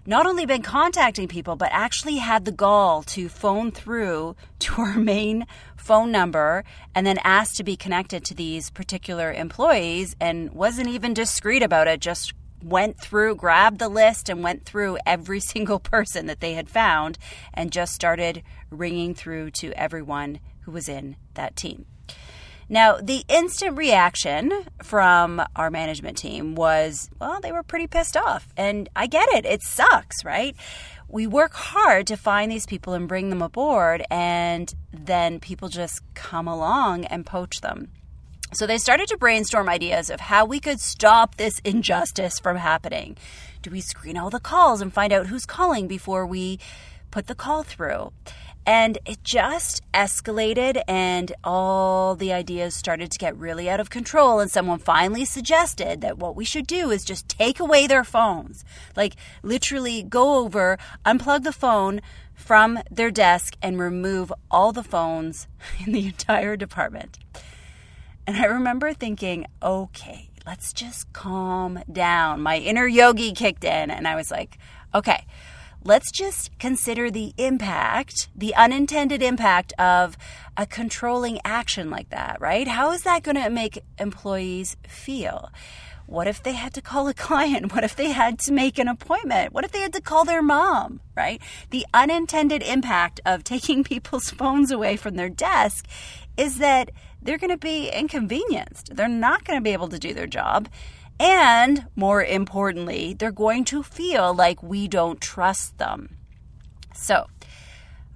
not 0.04 0.26
only 0.26 0.46
been 0.46 0.62
contacting 0.62 1.28
people, 1.28 1.54
but 1.54 1.68
actually 1.72 2.16
had 2.16 2.44
the 2.44 2.52
gall 2.52 3.02
to 3.04 3.28
phone 3.28 3.70
through 3.70 4.34
to 4.58 4.80
our 4.80 4.98
main 4.98 5.46
phone 5.76 6.10
number 6.10 6.64
and 6.94 7.06
then 7.06 7.18
asked 7.24 7.56
to 7.56 7.64
be 7.64 7.76
connected 7.76 8.24
to 8.24 8.34
these 8.34 8.70
particular 8.70 9.32
employees 9.32 10.16
and 10.20 10.50
wasn't 10.52 10.88
even 10.88 11.14
discreet 11.14 11.62
about 11.62 11.88
it, 11.88 12.00
just 12.00 12.32
went 12.62 13.00
through, 13.00 13.34
grabbed 13.34 13.78
the 13.78 13.88
list, 13.88 14.28
and 14.28 14.42
went 14.42 14.64
through 14.64 14.98
every 15.06 15.40
single 15.52 15.78
person 15.78 16.26
that 16.26 16.40
they 16.40 16.54
had 16.54 16.68
found 16.68 17.18
and 17.54 17.72
just 17.72 17.94
started 17.94 18.42
ringing 18.70 19.14
through 19.14 19.50
to 19.50 19.72
everyone 19.72 20.40
who 20.60 20.72
was 20.72 20.88
in 20.88 21.16
that 21.34 21.56
team. 21.56 21.86
Now, 22.72 22.96
the 22.96 23.22
instant 23.28 23.76
reaction 23.76 24.64
from 24.82 25.42
our 25.54 25.70
management 25.70 26.16
team 26.16 26.54
was, 26.54 27.10
well, 27.20 27.38
they 27.38 27.52
were 27.52 27.62
pretty 27.62 27.86
pissed 27.86 28.16
off. 28.16 28.48
And 28.56 28.88
I 28.96 29.08
get 29.08 29.28
it, 29.28 29.44
it 29.44 29.62
sucks, 29.62 30.24
right? 30.24 30.56
We 31.06 31.26
work 31.26 31.52
hard 31.52 32.06
to 32.06 32.16
find 32.16 32.50
these 32.50 32.64
people 32.64 32.94
and 32.94 33.06
bring 33.06 33.28
them 33.28 33.42
aboard, 33.42 34.06
and 34.10 34.72
then 34.90 35.38
people 35.38 35.68
just 35.68 36.00
come 36.14 36.48
along 36.48 37.04
and 37.04 37.26
poach 37.26 37.60
them. 37.60 37.90
So 38.54 38.66
they 38.66 38.78
started 38.78 39.08
to 39.08 39.18
brainstorm 39.18 39.68
ideas 39.68 40.08
of 40.08 40.20
how 40.20 40.46
we 40.46 40.58
could 40.58 40.80
stop 40.80 41.34
this 41.34 41.58
injustice 41.64 42.38
from 42.38 42.56
happening. 42.56 43.18
Do 43.60 43.70
we 43.70 43.82
screen 43.82 44.16
all 44.16 44.30
the 44.30 44.40
calls 44.40 44.80
and 44.80 44.90
find 44.90 45.12
out 45.12 45.26
who's 45.26 45.44
calling 45.44 45.88
before 45.88 46.24
we 46.24 46.58
put 47.10 47.26
the 47.26 47.34
call 47.34 47.64
through? 47.64 48.12
And 48.64 48.98
it 49.04 49.24
just 49.24 49.82
escalated, 49.92 50.80
and 50.86 51.32
all 51.42 52.14
the 52.14 52.32
ideas 52.32 52.74
started 52.74 53.10
to 53.10 53.18
get 53.18 53.36
really 53.36 53.68
out 53.68 53.80
of 53.80 53.90
control. 53.90 54.38
And 54.38 54.50
someone 54.50 54.78
finally 54.78 55.24
suggested 55.24 56.00
that 56.00 56.18
what 56.18 56.36
we 56.36 56.44
should 56.44 56.68
do 56.68 56.90
is 56.90 57.04
just 57.04 57.28
take 57.28 57.58
away 57.58 57.88
their 57.88 58.04
phones. 58.04 58.64
Like, 58.96 59.16
literally 59.42 60.04
go 60.04 60.36
over, 60.36 60.78
unplug 61.04 61.42
the 61.42 61.52
phone 61.52 62.00
from 62.34 62.78
their 62.88 63.10
desk, 63.10 63.56
and 63.60 63.80
remove 63.80 64.32
all 64.48 64.70
the 64.70 64.84
phones 64.84 65.48
in 65.84 65.92
the 65.92 66.06
entire 66.06 66.56
department. 66.56 67.18
And 68.28 68.36
I 68.36 68.44
remember 68.44 68.92
thinking, 68.92 69.46
okay, 69.60 70.30
let's 70.46 70.72
just 70.72 71.12
calm 71.12 71.82
down. 71.90 72.42
My 72.42 72.58
inner 72.58 72.86
yogi 72.86 73.32
kicked 73.32 73.64
in, 73.64 73.90
and 73.90 74.06
I 74.06 74.14
was 74.14 74.30
like, 74.30 74.56
okay 74.94 75.26
let's 75.84 76.10
just 76.10 76.56
consider 76.58 77.10
the 77.10 77.32
impact, 77.36 78.28
the 78.34 78.54
unintended 78.54 79.22
impact 79.22 79.72
of 79.78 80.16
a 80.56 80.66
controlling 80.66 81.40
action 81.44 81.90
like 81.90 82.10
that, 82.10 82.40
right? 82.40 82.68
How 82.68 82.92
is 82.92 83.02
that 83.02 83.22
going 83.22 83.36
to 83.36 83.50
make 83.50 83.82
employees 83.98 84.76
feel? 84.86 85.50
What 86.06 86.26
if 86.26 86.42
they 86.42 86.52
had 86.52 86.74
to 86.74 86.82
call 86.82 87.08
a 87.08 87.14
client? 87.28 87.72
What 87.72 87.84
if 87.84 87.96
they 87.96 88.10
had 88.10 88.38
to 88.40 88.52
make 88.52 88.78
an 88.78 88.88
appointment? 88.88 89.52
What 89.52 89.64
if 89.64 89.72
they 89.72 89.80
had 89.80 89.94
to 89.94 90.00
call 90.00 90.24
their 90.24 90.42
mom, 90.42 91.00
right? 91.16 91.40
The 91.70 91.86
unintended 91.92 92.62
impact 92.62 93.20
of 93.24 93.44
taking 93.44 93.82
people's 93.92 94.30
phones 94.30 94.70
away 94.70 94.96
from 94.96 95.16
their 95.16 95.30
desk 95.30 95.86
is 96.36 96.58
that 96.58 96.90
they're 97.20 97.38
going 97.38 97.50
to 97.50 97.56
be 97.56 97.88
inconvenienced. 97.88 98.96
They're 98.96 99.08
not 99.08 99.44
going 99.44 99.58
to 99.58 99.62
be 99.62 99.72
able 99.72 99.88
to 99.88 99.98
do 99.98 100.12
their 100.12 100.26
job. 100.26 100.68
And 101.18 101.86
more 101.94 102.22
importantly, 102.22 103.14
they're 103.14 103.30
going 103.30 103.64
to 103.66 103.82
feel 103.82 104.34
like 104.34 104.62
we 104.62 104.88
don't 104.88 105.20
trust 105.20 105.78
them. 105.78 106.16
So, 106.94 107.26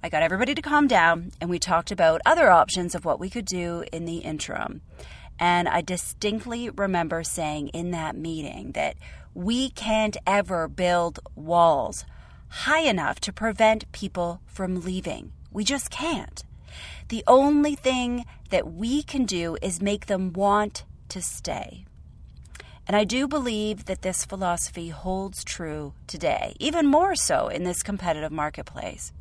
I 0.03 0.09
got 0.09 0.23
everybody 0.23 0.53
to 0.53 0.61
calm 0.61 0.87
down 0.87 1.31
and 1.41 1.49
we 1.49 1.59
talked 1.59 1.91
about 1.91 2.21
other 2.25 2.49
options 2.49 2.93
of 2.93 3.03
what 3.03 3.19
we 3.19 3.29
could 3.29 3.45
do 3.45 3.83
in 3.91 4.05
the 4.05 4.17
interim. 4.17 4.81
And 5.39 5.67
I 5.67 5.81
distinctly 5.81 6.69
remember 6.69 7.23
saying 7.23 7.69
in 7.69 7.91
that 7.91 8.15
meeting 8.15 8.71
that 8.73 8.95
we 9.33 9.69
can't 9.69 10.17
ever 10.25 10.67
build 10.67 11.19
walls 11.35 12.05
high 12.49 12.81
enough 12.81 13.19
to 13.21 13.33
prevent 13.33 13.91
people 13.91 14.41
from 14.45 14.81
leaving. 14.81 15.31
We 15.51 15.63
just 15.63 15.89
can't. 15.89 16.43
The 17.09 17.23
only 17.27 17.75
thing 17.75 18.25
that 18.49 18.71
we 18.71 19.03
can 19.03 19.25
do 19.25 19.57
is 19.61 19.81
make 19.81 20.05
them 20.05 20.33
want 20.33 20.83
to 21.09 21.21
stay. 21.21 21.86
And 22.87 22.95
I 22.95 23.03
do 23.03 23.27
believe 23.27 23.85
that 23.85 24.01
this 24.01 24.23
philosophy 24.23 24.89
holds 24.89 25.43
true 25.43 25.93
today, 26.07 26.55
even 26.59 26.87
more 26.87 27.15
so 27.15 27.49
in 27.49 27.65
this 27.65 27.83
competitive 27.83 28.31
marketplace. 28.31 29.11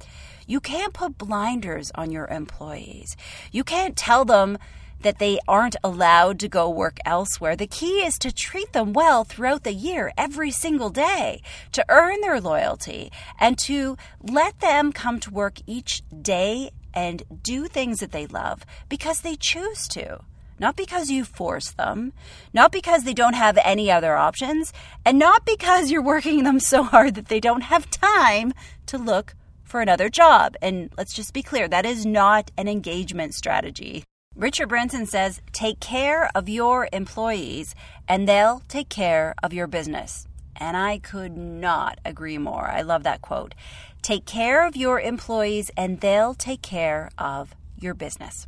You 0.46 0.60
can't 0.60 0.94
put 0.94 1.18
blinders 1.18 1.90
on 1.96 2.12
your 2.12 2.26
employees. 2.28 3.16
You 3.50 3.64
can't 3.64 3.96
tell 3.96 4.24
them 4.24 4.58
that 5.00 5.18
they 5.18 5.40
aren't 5.48 5.76
allowed 5.82 6.38
to 6.40 6.48
go 6.48 6.70
work 6.70 6.98
elsewhere. 7.04 7.56
The 7.56 7.66
key 7.66 8.04
is 8.06 8.14
to 8.18 8.32
treat 8.32 8.72
them 8.72 8.92
well 8.92 9.24
throughout 9.24 9.64
the 9.64 9.74
year, 9.74 10.12
every 10.16 10.52
single 10.52 10.90
day, 10.90 11.42
to 11.72 11.84
earn 11.88 12.20
their 12.20 12.40
loyalty 12.40 13.10
and 13.38 13.58
to 13.58 13.96
let 14.22 14.60
them 14.60 14.92
come 14.92 15.18
to 15.20 15.30
work 15.30 15.58
each 15.66 16.02
day 16.22 16.70
and 16.94 17.24
do 17.42 17.66
things 17.66 17.98
that 17.98 18.12
they 18.12 18.26
love 18.26 18.64
because 18.88 19.20
they 19.20 19.36
choose 19.36 19.86
to 19.88 20.20
not 20.58 20.76
because 20.76 21.10
you 21.10 21.24
force 21.24 21.70
them, 21.70 22.12
not 22.52 22.72
because 22.72 23.04
they 23.04 23.14
don't 23.14 23.34
have 23.34 23.58
any 23.64 23.90
other 23.90 24.16
options, 24.16 24.72
and 25.04 25.18
not 25.18 25.44
because 25.44 25.90
you're 25.90 26.02
working 26.02 26.44
them 26.44 26.60
so 26.60 26.82
hard 26.82 27.14
that 27.14 27.28
they 27.28 27.40
don't 27.40 27.62
have 27.62 27.90
time 27.90 28.52
to 28.86 28.98
look 28.98 29.34
for 29.62 29.80
another 29.80 30.08
job. 30.08 30.56
And 30.62 30.90
let's 30.96 31.14
just 31.14 31.34
be 31.34 31.42
clear 31.42 31.68
that 31.68 31.86
is 31.86 32.06
not 32.06 32.50
an 32.56 32.68
engagement 32.68 33.34
strategy. 33.34 34.04
Richard 34.34 34.68
Branson 34.68 35.06
says, 35.06 35.40
take 35.52 35.80
care 35.80 36.30
of 36.34 36.48
your 36.48 36.88
employees 36.92 37.74
and 38.06 38.28
they'll 38.28 38.62
take 38.68 38.88
care 38.88 39.34
of 39.42 39.52
your 39.52 39.66
business. 39.66 40.28
And 40.54 40.76
I 40.76 40.98
could 40.98 41.36
not 41.36 41.98
agree 42.04 42.38
more. 42.38 42.66
I 42.66 42.82
love 42.82 43.02
that 43.04 43.22
quote. 43.22 43.54
Take 44.02 44.24
care 44.26 44.66
of 44.66 44.76
your 44.76 45.00
employees 45.00 45.70
and 45.76 46.00
they'll 46.00 46.34
take 46.34 46.62
care 46.62 47.10
of 47.18 47.54
your 47.78 47.94
business. 47.94 48.46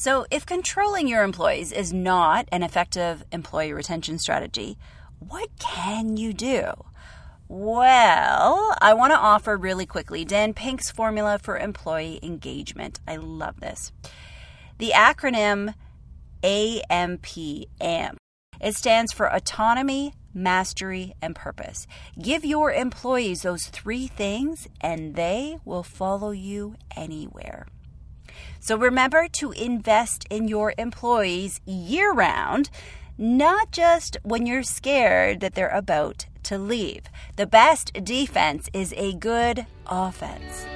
So, 0.00 0.26
if 0.30 0.46
controlling 0.46 1.08
your 1.08 1.24
employees 1.24 1.72
is 1.72 1.92
not 1.92 2.46
an 2.52 2.62
effective 2.62 3.24
employee 3.32 3.72
retention 3.72 4.20
strategy, 4.20 4.78
what 5.18 5.48
can 5.58 6.16
you 6.16 6.32
do? 6.32 6.70
Well, 7.48 8.76
I 8.80 8.94
want 8.94 9.12
to 9.12 9.18
offer 9.18 9.56
really 9.56 9.86
quickly 9.86 10.24
Dan 10.24 10.54
Pink's 10.54 10.92
formula 10.92 11.40
for 11.42 11.58
employee 11.58 12.20
engagement. 12.22 13.00
I 13.08 13.16
love 13.16 13.58
this. 13.58 13.90
The 14.78 14.92
acronym 14.94 15.74
AMP, 16.44 17.26
AMP. 17.80 18.18
It 18.60 18.76
stands 18.76 19.12
for 19.12 19.26
autonomy, 19.26 20.14
mastery, 20.32 21.14
and 21.20 21.34
purpose. 21.34 21.88
Give 22.22 22.44
your 22.44 22.70
employees 22.72 23.42
those 23.42 23.66
three 23.66 24.06
things, 24.06 24.68
and 24.80 25.16
they 25.16 25.58
will 25.64 25.82
follow 25.82 26.30
you 26.30 26.76
anywhere. 26.94 27.66
So 28.60 28.76
remember 28.76 29.28
to 29.28 29.52
invest 29.52 30.26
in 30.30 30.48
your 30.48 30.74
employees 30.78 31.60
year 31.64 32.12
round, 32.12 32.70
not 33.16 33.72
just 33.72 34.16
when 34.22 34.46
you're 34.46 34.62
scared 34.62 35.40
that 35.40 35.54
they're 35.54 35.68
about 35.68 36.26
to 36.44 36.58
leave. 36.58 37.02
The 37.36 37.46
best 37.46 37.92
defense 38.04 38.70
is 38.72 38.94
a 38.96 39.14
good 39.14 39.66
offense. 39.86 40.66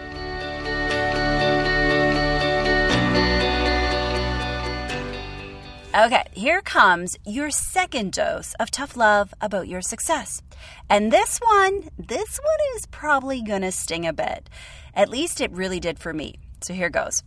Okay, 5.94 6.24
here 6.32 6.62
comes 6.62 7.18
your 7.26 7.50
second 7.50 8.12
dose 8.12 8.54
of 8.58 8.70
tough 8.70 8.96
love 8.96 9.34
about 9.42 9.68
your 9.68 9.82
success. 9.82 10.40
And 10.88 11.12
this 11.12 11.38
one, 11.38 11.90
this 11.98 12.38
one 12.38 12.76
is 12.76 12.86
probably 12.86 13.42
to 13.60 13.72
sting 13.72 14.06
a 14.06 14.12
bit. 14.14 14.48
At 14.94 15.10
least 15.10 15.40
it 15.42 15.52
really 15.52 15.80
did 15.80 15.98
for 15.98 16.14
me. 16.14 16.36
So 16.62 16.72
here 16.72 16.88
goes. 16.88 17.22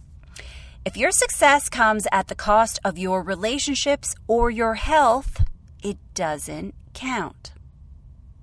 If 0.85 0.95
your 0.95 1.09
success 1.09 1.67
comes 1.67 2.05
at 2.11 2.27
the 2.27 2.35
cost 2.35 2.79
of 2.85 2.95
your 2.95 3.23
relationships 3.23 4.13
or 4.27 4.51
your 4.51 4.75
health, 4.75 5.43
it 5.81 5.97
doesn't 6.13 6.75
count. 6.93 7.53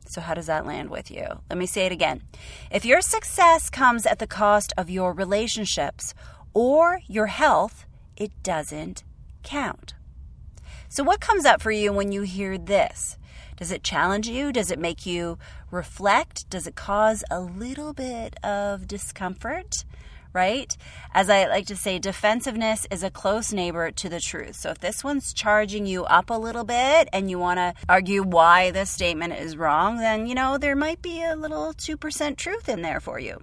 So, 0.09 0.21
how 0.21 0.35
does 0.35 0.47
that 0.47 0.67
land 0.67 0.91
with 0.91 1.09
you? 1.09 1.25
Let 1.49 1.57
me 1.57 1.67
say 1.67 1.87
it 1.87 1.93
again. 1.93 2.23
If 2.69 2.85
your 2.85 3.01
success 3.01 3.71
comes 3.71 4.07
at 4.07 4.19
the 4.19 4.27
cost 4.27 4.73
of 4.77 4.91
your 4.91 5.13
relationships 5.13 6.15
or 6.53 7.01
your 7.07 7.29
health, 7.29 7.87
it 8.17 8.33
doesn't 8.43 9.05
count. 9.45 9.95
So, 10.89 11.05
what 11.05 11.21
comes 11.21 11.45
up 11.45 11.63
for 11.63 11.71
you 11.71 11.93
when 11.93 12.11
you 12.11 12.23
hear 12.23 12.59
this? 12.59 13.19
Does 13.57 13.71
it 13.71 13.85
challenge 13.85 14.27
you? 14.27 14.51
Does 14.51 14.73
it 14.73 14.81
make 14.81 15.07
you 15.07 15.39
reflect? 15.71 16.51
Does 16.51 16.67
it 16.67 16.75
cause 16.75 17.23
a 17.31 17.39
little 17.41 17.93
bit 17.93 18.35
of 18.45 18.89
discomfort? 18.89 19.85
Right? 20.33 20.75
As 21.12 21.29
I 21.29 21.47
like 21.47 21.67
to 21.67 21.77
say, 21.77 21.99
defensiveness 21.99 22.87
is 22.91 23.03
a 23.03 23.11
close 23.11 23.53
neighbor 23.53 23.91
to 23.91 24.09
the 24.09 24.21
truth. 24.21 24.57
So 24.57 24.71
if 24.71 24.79
this 24.79 25.05
one's 25.05 25.35
charging 25.35 25.85
you 25.85 26.05
up 26.05 26.31
a 26.31 26.35
little 26.35 26.65
bit 26.65 27.09
and 27.12 27.31
you 27.31 27.39
want 27.39 27.59
to 27.59 27.75
argue 27.89 28.23
why 28.23 28.71
this 28.71 28.89
statement 28.91 29.35
is 29.35 29.59
wrong, 29.59 29.99
then, 29.99 30.27
you 30.27 30.35
know, 30.35 30.57
there 30.57 30.75
might 30.75 31.03
be 31.03 31.23
a 31.23 31.37
little 31.37 31.75
2% 31.75 32.37
truth 32.37 32.69
in 32.69 32.81
there 32.81 33.01
for 33.01 33.19
you. 33.19 33.43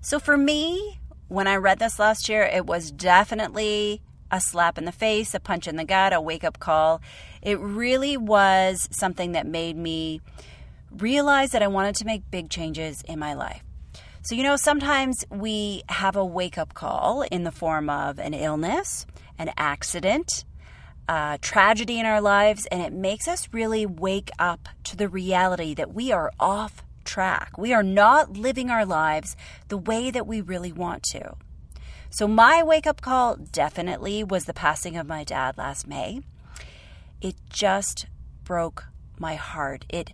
So 0.00 0.18
for 0.18 0.36
me, 0.36 0.98
when 1.28 1.46
I 1.46 1.56
read 1.56 1.78
this 1.78 1.98
last 1.98 2.28
year, 2.28 2.42
it 2.42 2.66
was 2.66 2.90
definitely 2.90 4.02
a 4.30 4.40
slap 4.40 4.76
in 4.76 4.84
the 4.84 4.92
face, 4.92 5.34
a 5.34 5.40
punch 5.40 5.68
in 5.68 5.76
the 5.76 5.84
gut, 5.84 6.12
a 6.12 6.20
wake 6.20 6.44
up 6.44 6.58
call. 6.58 7.00
It 7.40 7.58
really 7.60 8.16
was 8.16 8.88
something 8.90 9.32
that 9.32 9.46
made 9.46 9.76
me 9.76 10.20
realize 10.90 11.52
that 11.52 11.62
I 11.62 11.68
wanted 11.68 11.94
to 11.96 12.04
make 12.04 12.30
big 12.30 12.50
changes 12.50 13.02
in 13.02 13.18
my 13.18 13.34
life. 13.34 13.62
So, 14.24 14.34
you 14.34 14.42
know, 14.42 14.56
sometimes 14.56 15.22
we 15.28 15.82
have 15.86 16.16
a 16.16 16.24
wake 16.24 16.56
up 16.56 16.72
call 16.72 17.20
in 17.20 17.44
the 17.44 17.52
form 17.52 17.90
of 17.90 18.18
an 18.18 18.32
illness, 18.32 19.04
an 19.38 19.50
accident, 19.58 20.46
a 21.06 21.38
tragedy 21.42 22.00
in 22.00 22.06
our 22.06 22.22
lives, 22.22 22.64
and 22.72 22.80
it 22.80 22.94
makes 22.94 23.28
us 23.28 23.50
really 23.52 23.84
wake 23.84 24.30
up 24.38 24.70
to 24.84 24.96
the 24.96 25.10
reality 25.10 25.74
that 25.74 25.92
we 25.92 26.10
are 26.10 26.32
off 26.40 26.82
track. 27.04 27.58
We 27.58 27.74
are 27.74 27.82
not 27.82 28.34
living 28.34 28.70
our 28.70 28.86
lives 28.86 29.36
the 29.68 29.76
way 29.76 30.10
that 30.10 30.26
we 30.26 30.40
really 30.40 30.72
want 30.72 31.02
to. 31.12 31.34
So, 32.08 32.26
my 32.26 32.62
wake 32.62 32.86
up 32.86 33.02
call 33.02 33.36
definitely 33.36 34.24
was 34.24 34.46
the 34.46 34.54
passing 34.54 34.96
of 34.96 35.06
my 35.06 35.24
dad 35.24 35.58
last 35.58 35.86
May. 35.86 36.22
It 37.20 37.34
just 37.50 38.06
broke 38.42 38.86
my 39.18 39.34
heart. 39.34 39.84
It 39.90 40.12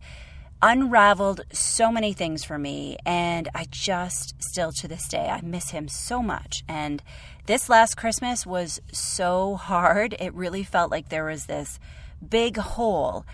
unraveled 0.62 1.42
so 1.52 1.90
many 1.90 2.12
things 2.12 2.44
for 2.44 2.58
me, 2.58 2.96
and 3.06 3.48
I 3.54 3.66
just 3.70 4.42
still 4.42 4.72
to 4.72 4.88
this 4.88 5.08
day, 5.08 5.28
I 5.28 5.40
miss 5.40 5.70
him 5.70 5.88
so 5.88 6.22
much. 6.22 6.62
And 6.68 7.02
this 7.46 7.68
last 7.68 7.96
Christmas 7.96 8.46
was 8.46 8.80
so 8.92 9.56
hard. 9.56 10.14
It 10.18 10.34
really 10.34 10.62
felt 10.62 10.90
like 10.90 11.08
there 11.08 11.24
was 11.24 11.46
this 11.46 11.78
big 12.26 12.56
hole 12.56 13.24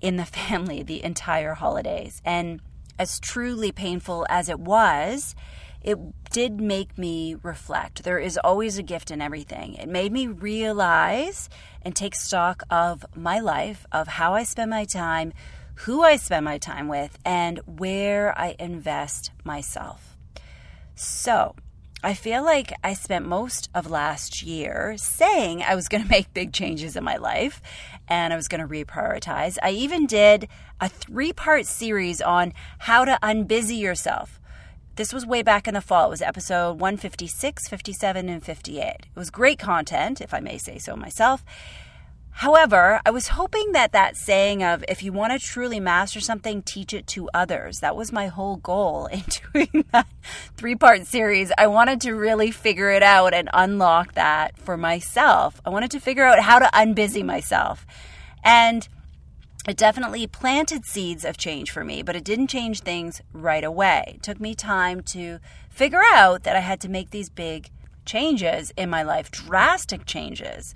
in 0.00 0.16
the 0.16 0.24
family 0.38 0.82
the 0.82 1.02
entire 1.02 1.54
holidays. 1.54 2.20
And 2.24 2.60
as 2.98 3.18
truly 3.20 3.72
painful 3.72 4.26
as 4.28 4.48
it 4.48 4.60
was, 4.60 5.34
it 5.82 5.98
did 6.30 6.60
make 6.60 6.96
me 6.96 7.36
reflect. 7.42 8.04
There 8.04 8.18
is 8.18 8.38
always 8.38 8.78
a 8.78 8.82
gift 8.82 9.10
in 9.10 9.20
everything. 9.20 9.74
It 9.74 9.88
made 9.88 10.12
me 10.12 10.28
realize 10.28 11.48
and 11.82 11.96
take 11.96 12.14
stock 12.14 12.62
of 12.70 13.04
my 13.16 13.40
life, 13.40 13.84
of 13.90 14.06
how 14.06 14.34
I 14.34 14.44
spend 14.44 14.70
my 14.70 14.84
time, 14.84 15.32
who 15.74 16.02
I 16.02 16.16
spend 16.16 16.44
my 16.44 16.58
time 16.58 16.88
with, 16.88 17.18
and 17.24 17.58
where 17.66 18.36
I 18.38 18.56
invest 18.58 19.30
myself. 19.44 20.16
So, 20.94 21.54
I 22.04 22.14
feel 22.14 22.42
like 22.42 22.72
I 22.82 22.94
spent 22.94 23.28
most 23.28 23.70
of 23.74 23.88
last 23.88 24.42
year 24.42 24.96
saying 24.96 25.62
I 25.62 25.76
was 25.76 25.86
going 25.86 26.02
to 26.02 26.10
make 26.10 26.34
big 26.34 26.52
changes 26.52 26.96
in 26.96 27.04
my 27.04 27.16
life 27.16 27.62
and 28.08 28.32
I 28.32 28.36
was 28.36 28.48
going 28.48 28.60
to 28.60 28.66
reprioritize. 28.66 29.56
I 29.62 29.70
even 29.70 30.06
did 30.06 30.48
a 30.80 30.88
three 30.88 31.32
part 31.32 31.66
series 31.66 32.20
on 32.20 32.52
how 32.80 33.04
to 33.04 33.18
unbusy 33.22 33.78
yourself. 33.78 34.40
This 34.96 35.12
was 35.12 35.24
way 35.24 35.42
back 35.42 35.66
in 35.66 35.74
the 35.74 35.80
fall. 35.80 36.08
It 36.08 36.10
was 36.10 36.22
episode 36.22 36.80
156, 36.80 37.68
57, 37.68 38.28
and 38.28 38.44
58. 38.44 38.82
It 38.82 39.06
was 39.14 39.30
great 39.30 39.58
content, 39.58 40.20
if 40.20 40.34
I 40.34 40.40
may 40.40 40.58
say 40.58 40.78
so 40.78 40.96
myself. 40.96 41.44
However, 42.32 43.00
I 43.04 43.10
was 43.10 43.28
hoping 43.28 43.72
that 43.72 43.92
that 43.92 44.16
saying 44.16 44.64
of 44.64 44.84
if 44.88 45.02
you 45.02 45.12
want 45.12 45.32
to 45.32 45.38
truly 45.38 45.78
master 45.78 46.18
something, 46.18 46.62
teach 46.62 46.92
it 46.92 47.06
to 47.08 47.28
others. 47.32 47.80
That 47.80 47.94
was 47.94 48.10
my 48.10 48.26
whole 48.26 48.56
goal 48.56 49.06
in 49.12 49.22
doing 49.52 49.84
that 49.92 50.06
three 50.56 50.74
part 50.74 51.06
series. 51.06 51.52
I 51.56 51.66
wanted 51.66 52.00
to 52.02 52.14
really 52.14 52.50
figure 52.50 52.90
it 52.90 53.02
out 53.02 53.34
and 53.34 53.48
unlock 53.52 54.14
that 54.14 54.58
for 54.58 54.76
myself. 54.76 55.60
I 55.64 55.70
wanted 55.70 55.90
to 55.92 56.00
figure 56.00 56.24
out 56.24 56.40
how 56.40 56.58
to 56.58 56.70
unbusy 56.72 57.24
myself. 57.24 57.86
And 58.42 58.88
it 59.68 59.76
definitely 59.76 60.26
planted 60.26 60.84
seeds 60.84 61.24
of 61.24 61.36
change 61.36 61.70
for 61.70 61.84
me, 61.84 62.02
but 62.02 62.16
it 62.16 62.24
didn't 62.24 62.48
change 62.48 62.80
things 62.80 63.22
right 63.32 63.62
away. 63.62 64.14
It 64.16 64.22
took 64.22 64.40
me 64.40 64.56
time 64.56 65.02
to 65.02 65.38
figure 65.70 66.02
out 66.12 66.42
that 66.42 66.56
I 66.56 66.60
had 66.60 66.80
to 66.80 66.88
make 66.88 67.10
these 67.10 67.28
big 67.28 67.70
changes 68.04 68.72
in 68.76 68.90
my 68.90 69.04
life, 69.04 69.30
drastic 69.30 70.04
changes. 70.06 70.74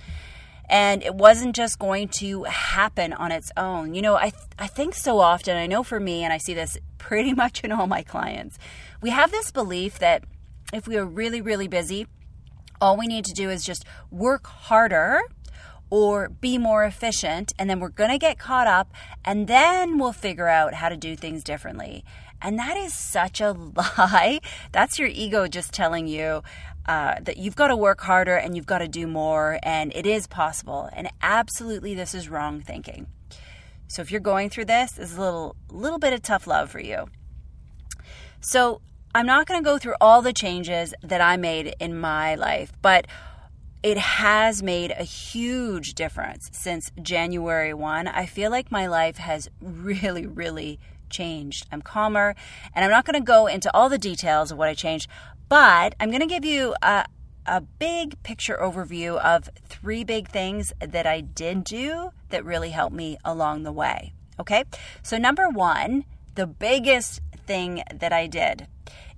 And 0.68 1.02
it 1.02 1.14
wasn't 1.14 1.54
just 1.54 1.78
going 1.78 2.08
to 2.08 2.44
happen 2.44 3.12
on 3.12 3.30
its 3.30 3.52
own. 3.56 3.94
You 3.94 4.02
know, 4.02 4.16
I, 4.16 4.30
th- 4.30 4.42
I 4.58 4.66
think 4.66 4.94
so 4.94 5.20
often, 5.20 5.56
I 5.56 5.66
know 5.66 5.82
for 5.82 6.00
me, 6.00 6.24
and 6.24 6.32
I 6.32 6.38
see 6.38 6.54
this 6.54 6.76
pretty 6.98 7.32
much 7.42 7.62
in 7.62 7.72
all 7.72 7.86
my 7.86 8.02
clients, 8.02 8.58
we 9.00 9.10
have 9.10 9.30
this 9.30 9.50
belief 9.50 9.98
that 10.00 10.24
if 10.72 10.88
we 10.88 10.96
are 10.96 11.04
really, 11.04 11.40
really 11.40 11.68
busy, 11.68 12.06
all 12.80 12.96
we 12.96 13.06
need 13.06 13.24
to 13.24 13.32
do 13.32 13.50
is 13.50 13.64
just 13.64 13.84
work 14.10 14.46
harder 14.46 15.20
or 15.90 16.28
be 16.28 16.58
more 16.58 16.84
efficient. 16.84 17.52
And 17.58 17.70
then 17.70 17.80
we're 17.80 17.88
going 17.88 18.10
to 18.10 18.18
get 18.18 18.38
caught 18.38 18.66
up 18.66 18.92
and 19.24 19.46
then 19.46 19.98
we'll 19.98 20.12
figure 20.12 20.48
out 20.48 20.74
how 20.74 20.88
to 20.88 20.96
do 20.96 21.16
things 21.16 21.44
differently. 21.44 22.04
And 22.42 22.58
that 22.58 22.76
is 22.76 22.94
such 22.94 23.40
a 23.40 23.52
lie. 23.98 24.40
That's 24.72 24.98
your 24.98 25.08
ego 25.08 25.46
just 25.46 25.72
telling 25.72 26.06
you 26.06 26.42
uh, 26.88 27.16
that 27.22 27.36
you've 27.36 27.56
got 27.56 27.68
to 27.68 27.76
work 27.76 28.00
harder 28.00 28.36
and 28.36 28.56
you've 28.56 28.66
got 28.66 28.78
to 28.78 28.88
do 28.88 29.06
more, 29.06 29.58
and 29.62 29.92
it 29.94 30.06
is 30.06 30.26
possible. 30.26 30.88
And 30.92 31.08
absolutely, 31.22 31.94
this 31.94 32.14
is 32.14 32.28
wrong 32.28 32.60
thinking. 32.60 33.06
So 33.88 34.02
if 34.02 34.10
you're 34.10 34.20
going 34.20 34.50
through 34.50 34.66
this, 34.66 34.92
this 34.92 35.12
is 35.12 35.16
a 35.16 35.20
little 35.20 35.56
little 35.70 35.98
bit 35.98 36.12
of 36.12 36.22
tough 36.22 36.46
love 36.46 36.70
for 36.70 36.80
you. 36.80 37.06
So 38.40 38.80
I'm 39.14 39.26
not 39.26 39.46
going 39.46 39.60
to 39.60 39.64
go 39.64 39.78
through 39.78 39.94
all 40.00 40.22
the 40.22 40.32
changes 40.32 40.94
that 41.02 41.20
I 41.20 41.36
made 41.36 41.74
in 41.80 41.98
my 41.98 42.34
life, 42.34 42.72
but 42.82 43.06
it 43.82 43.98
has 43.98 44.62
made 44.62 44.90
a 44.90 45.04
huge 45.04 45.94
difference 45.94 46.50
since 46.52 46.90
January 47.00 47.72
1. 47.72 48.08
I 48.08 48.26
feel 48.26 48.50
like 48.50 48.70
my 48.70 48.86
life 48.86 49.16
has 49.18 49.48
really, 49.60 50.26
really 50.26 50.78
changed. 51.08 51.66
I'm 51.70 51.82
calmer, 51.82 52.34
and 52.74 52.84
I'm 52.84 52.90
not 52.90 53.04
going 53.04 53.14
to 53.14 53.24
go 53.24 53.46
into 53.46 53.70
all 53.74 53.88
the 53.88 53.98
details 53.98 54.50
of 54.50 54.58
what 54.58 54.68
I 54.68 54.74
changed, 54.74 55.08
but 55.48 55.94
I'm 56.00 56.10
going 56.10 56.20
to 56.20 56.26
give 56.26 56.44
you 56.44 56.74
a, 56.82 57.06
a 57.46 57.60
big 57.60 58.22
picture 58.22 58.58
overview 58.60 59.18
of 59.18 59.48
three 59.68 60.04
big 60.04 60.28
things 60.28 60.72
that 60.80 61.06
I 61.06 61.20
did 61.20 61.64
do 61.64 62.10
that 62.30 62.44
really 62.44 62.70
helped 62.70 62.94
me 62.94 63.18
along 63.24 63.62
the 63.62 63.72
way. 63.72 64.12
Okay, 64.38 64.64
so 65.02 65.16
number 65.16 65.48
one, 65.48 66.04
the 66.34 66.46
biggest 66.46 67.20
thing 67.46 67.82
that 67.94 68.12
I 68.12 68.26
did 68.26 68.66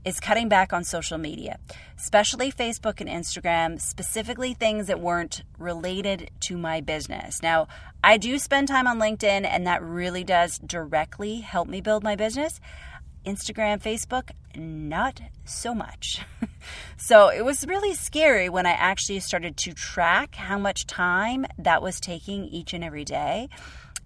is 0.05 0.21
cutting 0.21 0.49
back 0.49 0.73
on 0.73 0.85
social 0.85 1.19
media, 1.19 1.59
especially 1.99 2.53
Facebook 2.53 3.01
and 3.01 3.11
Instagram, 3.11 3.81
specifically 3.81 4.55
things 4.55 4.87
that 4.87 5.01
weren't 5.01 5.43
related 5.59 6.31
to 6.41 6.57
my 6.57 6.81
business. 6.81 7.43
Now, 7.43 7.67
I 8.03 8.17
do 8.17 8.38
spend 8.38 8.69
time 8.69 8.87
on 8.87 8.99
LinkedIn, 8.99 9.45
and 9.45 9.67
that 9.67 9.83
really 9.83 10.25
does 10.25 10.59
directly 10.59 11.41
help 11.41 11.69
me 11.69 11.81
build 11.81 12.05
my 12.05 12.14
business. 12.14 12.61
Instagram, 13.29 13.81
Facebook, 13.81 14.31
not 14.57 15.21
so 15.45 15.75
much. 15.75 16.23
so 16.97 17.29
it 17.29 17.45
was 17.45 17.67
really 17.67 17.95
scary 17.95 18.49
when 18.49 18.64
I 18.64 18.73
actually 18.73 19.21
started 19.21 19.57
to 19.59 19.75
track 19.75 20.37
how 20.37 20.59
much 20.59 20.87
time 20.87 21.45
that 21.59 21.83
was 21.83 22.01
taking 22.01 22.47
each 22.47 22.73
and 22.73 22.83
every 22.83 23.05
day. 23.05 23.49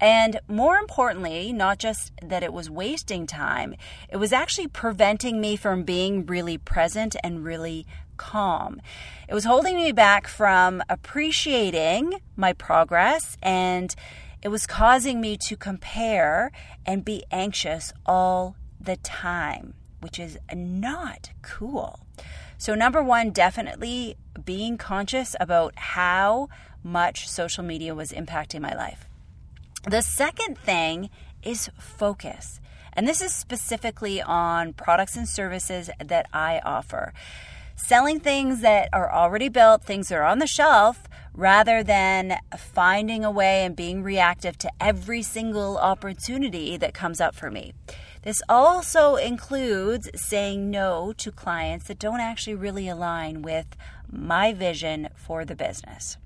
And 0.01 0.41
more 0.49 0.77
importantly, 0.77 1.53
not 1.53 1.79
just 1.79 2.11
that 2.21 2.43
it 2.43 2.53
was 2.53 2.69
wasting 2.69 3.25
time, 3.25 3.77
it 4.09 4.17
was 4.17 4.33
actually 4.33 4.67
preventing 4.67 5.41
me 5.41 5.55
from 5.55 5.85
being 5.85 6.27
really 6.27 6.59
present 6.59 7.15
and 7.23 7.45
really 7.45 7.87
calm. 8.17 8.81
It 9.29 9.35
was 9.35 9.45
holding 9.45 9.77
me 9.77 9.93
back 9.93 10.27
from 10.27 10.83
appreciating 10.89 12.21
my 12.35 12.53
progress 12.53 13.37
and 13.41 13.95
it 14.43 14.49
was 14.49 14.67
causing 14.67 15.21
me 15.21 15.37
to 15.47 15.57
compare 15.57 16.51
and 16.85 17.05
be 17.05 17.23
anxious 17.31 17.93
all 18.05 18.57
the 18.85 18.97
time, 18.97 19.75
which 20.01 20.19
is 20.19 20.39
not 20.53 21.31
cool. 21.43 22.01
So, 22.59 22.75
number 22.75 23.03
one, 23.03 23.31
definitely 23.31 24.17
being 24.45 24.79
conscious 24.79 25.35
about 25.41 25.77
how 25.77 26.49
much 26.83 27.29
social 27.29 27.65
media 27.65 27.95
was 27.95 28.13
impacting 28.13 28.61
my 28.61 28.75
life. 28.75 29.07
The 29.89 30.03
second 30.03 30.59
thing 30.59 31.11
is 31.43 31.71
focus. 31.79 32.61
And 32.93 33.09
this 33.09 33.21
is 33.21 33.35
specifically 33.35 34.21
on 34.21 34.75
products 34.75 35.17
and 35.17 35.27
services 35.27 35.91
that 35.99 36.27
I 36.33 36.61
offer. 36.65 37.13
Selling 37.75 38.21
things 38.21 38.61
that 38.61 38.91
are 38.93 39.11
already 39.11 39.49
built, 39.49 39.83
things 39.83 40.09
that 40.09 40.17
are 40.19 40.25
on 40.25 40.39
the 40.39 40.47
shelf, 40.47 41.09
rather 41.35 41.83
than 41.83 42.39
finding 42.57 43.25
a 43.25 43.31
way 43.31 43.65
and 43.65 43.75
being 43.75 44.03
reactive 44.03 44.59
to 44.59 44.71
every 44.79 45.23
single 45.23 45.79
opportunity 45.79 46.77
that 46.77 46.93
comes 46.93 47.21
up 47.21 47.35
for 47.35 47.51
me. 47.51 47.73
This 48.23 48.41
also 48.49 49.17
includes 49.17 50.09
saying 50.15 50.71
no 50.71 51.13
to 51.15 51.33
clients 51.33 51.87
that 51.87 51.99
don't 51.99 52.21
actually 52.21 52.55
really 52.55 52.89
align 52.89 53.43
with 53.43 53.77
my 54.09 54.53
vision 54.53 55.09
for 55.17 55.45
the 55.45 55.57
business, 55.57 56.17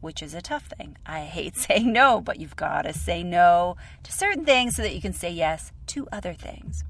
which 0.00 0.22
is 0.22 0.34
a 0.34 0.42
tough 0.42 0.66
thing. 0.66 0.96
I 1.06 1.20
hate 1.20 1.56
saying 1.56 1.92
no, 1.92 2.20
but 2.20 2.40
you've 2.40 2.56
got 2.56 2.82
to 2.82 2.92
say 2.92 3.22
no 3.22 3.76
to 4.02 4.12
certain 4.12 4.44
things 4.44 4.74
so 4.74 4.82
that 4.82 4.94
you 4.94 5.00
can 5.00 5.12
say 5.12 5.30
yes 5.30 5.70
to 5.88 6.08
other 6.10 6.34
things. 6.34 6.82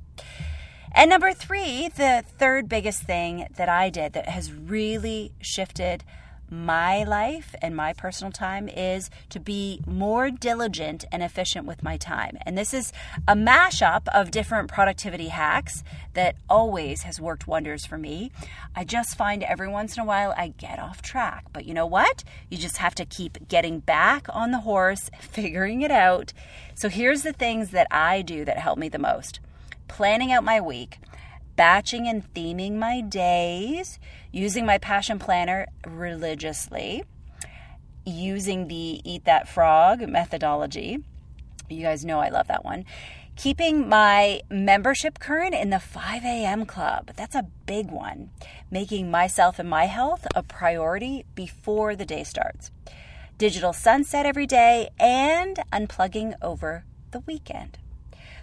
And 0.93 1.11
number 1.11 1.35
three, 1.35 1.91
the 1.95 2.25
third 2.39 2.71
biggest 2.71 3.03
thing 3.03 3.49
that 3.57 3.69
I 3.69 3.91
did 3.91 4.15
that 4.15 4.31
has 4.31 4.51
really 4.51 5.33
shifted 5.43 6.03
my 6.51 7.05
life 7.05 7.55
and 7.61 7.75
my 7.75 7.93
personal 7.93 8.33
time 8.33 8.69
is 8.69 9.11
to 9.31 9.41
be 9.41 9.81
more 9.87 10.31
diligent 10.31 11.05
and 11.11 11.23
efficient 11.23 11.67
with 11.67 11.83
my 11.83 11.97
time. 11.97 12.39
And 12.47 12.57
this 12.57 12.73
is 12.73 12.93
a 13.27 13.35
mashup 13.35 14.09
of 14.15 14.31
different 14.31 14.69
productivity 14.69 15.29
hacks 15.29 15.83
that 16.15 16.37
always 16.49 17.03
has 17.03 17.21
worked 17.21 17.47
wonders 17.47 17.85
for 17.85 17.99
me. 17.99 18.31
I 18.75 18.85
just 18.85 19.17
find 19.17 19.43
every 19.43 19.69
once 19.69 19.97
in 19.97 20.03
a 20.03 20.07
while 20.07 20.35
I 20.37 20.55
get 20.57 20.79
off 20.79 21.03
track. 21.03 21.47
But 21.53 21.67
you 21.67 21.75
know 21.75 21.87
what? 21.87 22.25
You 22.51 22.59
just 22.59 22.79
have 22.79 22.95
to 22.97 23.05
keep 23.05 23.49
getting 23.49 23.81
back 23.81 24.27
on 24.31 24.51
the 24.51 24.61
horse, 24.61 25.11
figuring 25.21 25.83
it 25.83 25.91
out. 25.91 26.33
So 26.75 26.89
here's 26.89 27.23
the 27.23 27.33
things 27.33 27.71
that 27.71 27.87
I 27.91 28.23
do 28.23 28.45
that 28.45 28.59
help 28.59 28.79
me 28.79 28.89
the 28.89 28.99
most 28.99 29.41
planning 29.89 30.33
out 30.33 30.45
my 30.45 30.61
week 30.61 30.99
batching 31.57 32.07
and 32.07 32.33
theming 32.35 32.75
my 32.75 33.01
days, 33.01 33.99
using 34.31 34.67
my 34.67 34.79
passion 34.79 35.19
planner 35.19 35.67
religiously, 35.87 37.05
using 38.05 38.69
the 38.69 39.01
Eat 39.05 39.25
That 39.25 39.49
Frog 39.49 40.09
methodology. 40.09 40.99
You 41.69 41.83
guys 41.83 42.05
know 42.05 42.21
I 42.21 42.29
love 42.29 42.49
that 42.49 42.65
one. 42.65 42.85
Keeping 43.35 43.89
my 43.89 44.41
membership 44.49 45.19
current 45.19 45.55
in 45.55 45.69
the 45.69 45.81
5 45.81 46.25
a.m. 46.25 46.65
club. 46.65 47.11
That's 47.17 47.35
a 47.35 47.49
big 47.67 47.91
one. 47.91 48.31
Making 48.71 49.11
myself 49.11 49.59
and 49.59 49.69
my 49.69 49.85
health 49.87 50.27
a 50.35 50.43
priority 50.43 51.27
before 51.35 51.97
the 51.97 52.07
day 52.07 52.25
starts. 52.25 52.71
Digital 53.37 53.75
sunset 53.75 54.25
every 54.25 54.47
day 54.47 54.89
and 54.99 55.59
unplugging 55.71 56.35
over 56.41 56.85
the 57.11 57.21
weekend. 57.21 57.79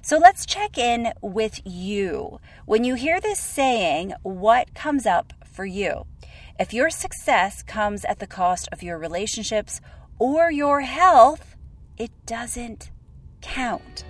So 0.05 0.17
let's 0.17 0.45
check 0.45 0.77
in 0.77 1.13
with 1.21 1.61
you. 1.63 2.41
When 2.65 2.83
you 2.83 2.95
hear 2.95 3.21
this 3.21 3.39
saying, 3.39 4.13
what 4.21 4.75
comes 4.75 5.05
up 5.05 5.31
for 5.49 5.65
you? 5.65 6.05
If 6.59 6.73
your 6.73 6.89
success 6.89 7.63
comes 7.63 8.03
at 8.03 8.19
the 8.19 8.27
cost 8.27 8.67
of 8.73 8.83
your 8.83 8.97
relationships 8.97 9.79
or 10.19 10.51
your 10.51 10.81
health, 10.81 11.55
it 11.97 12.11
doesn't 12.25 12.91
count. 13.41 14.03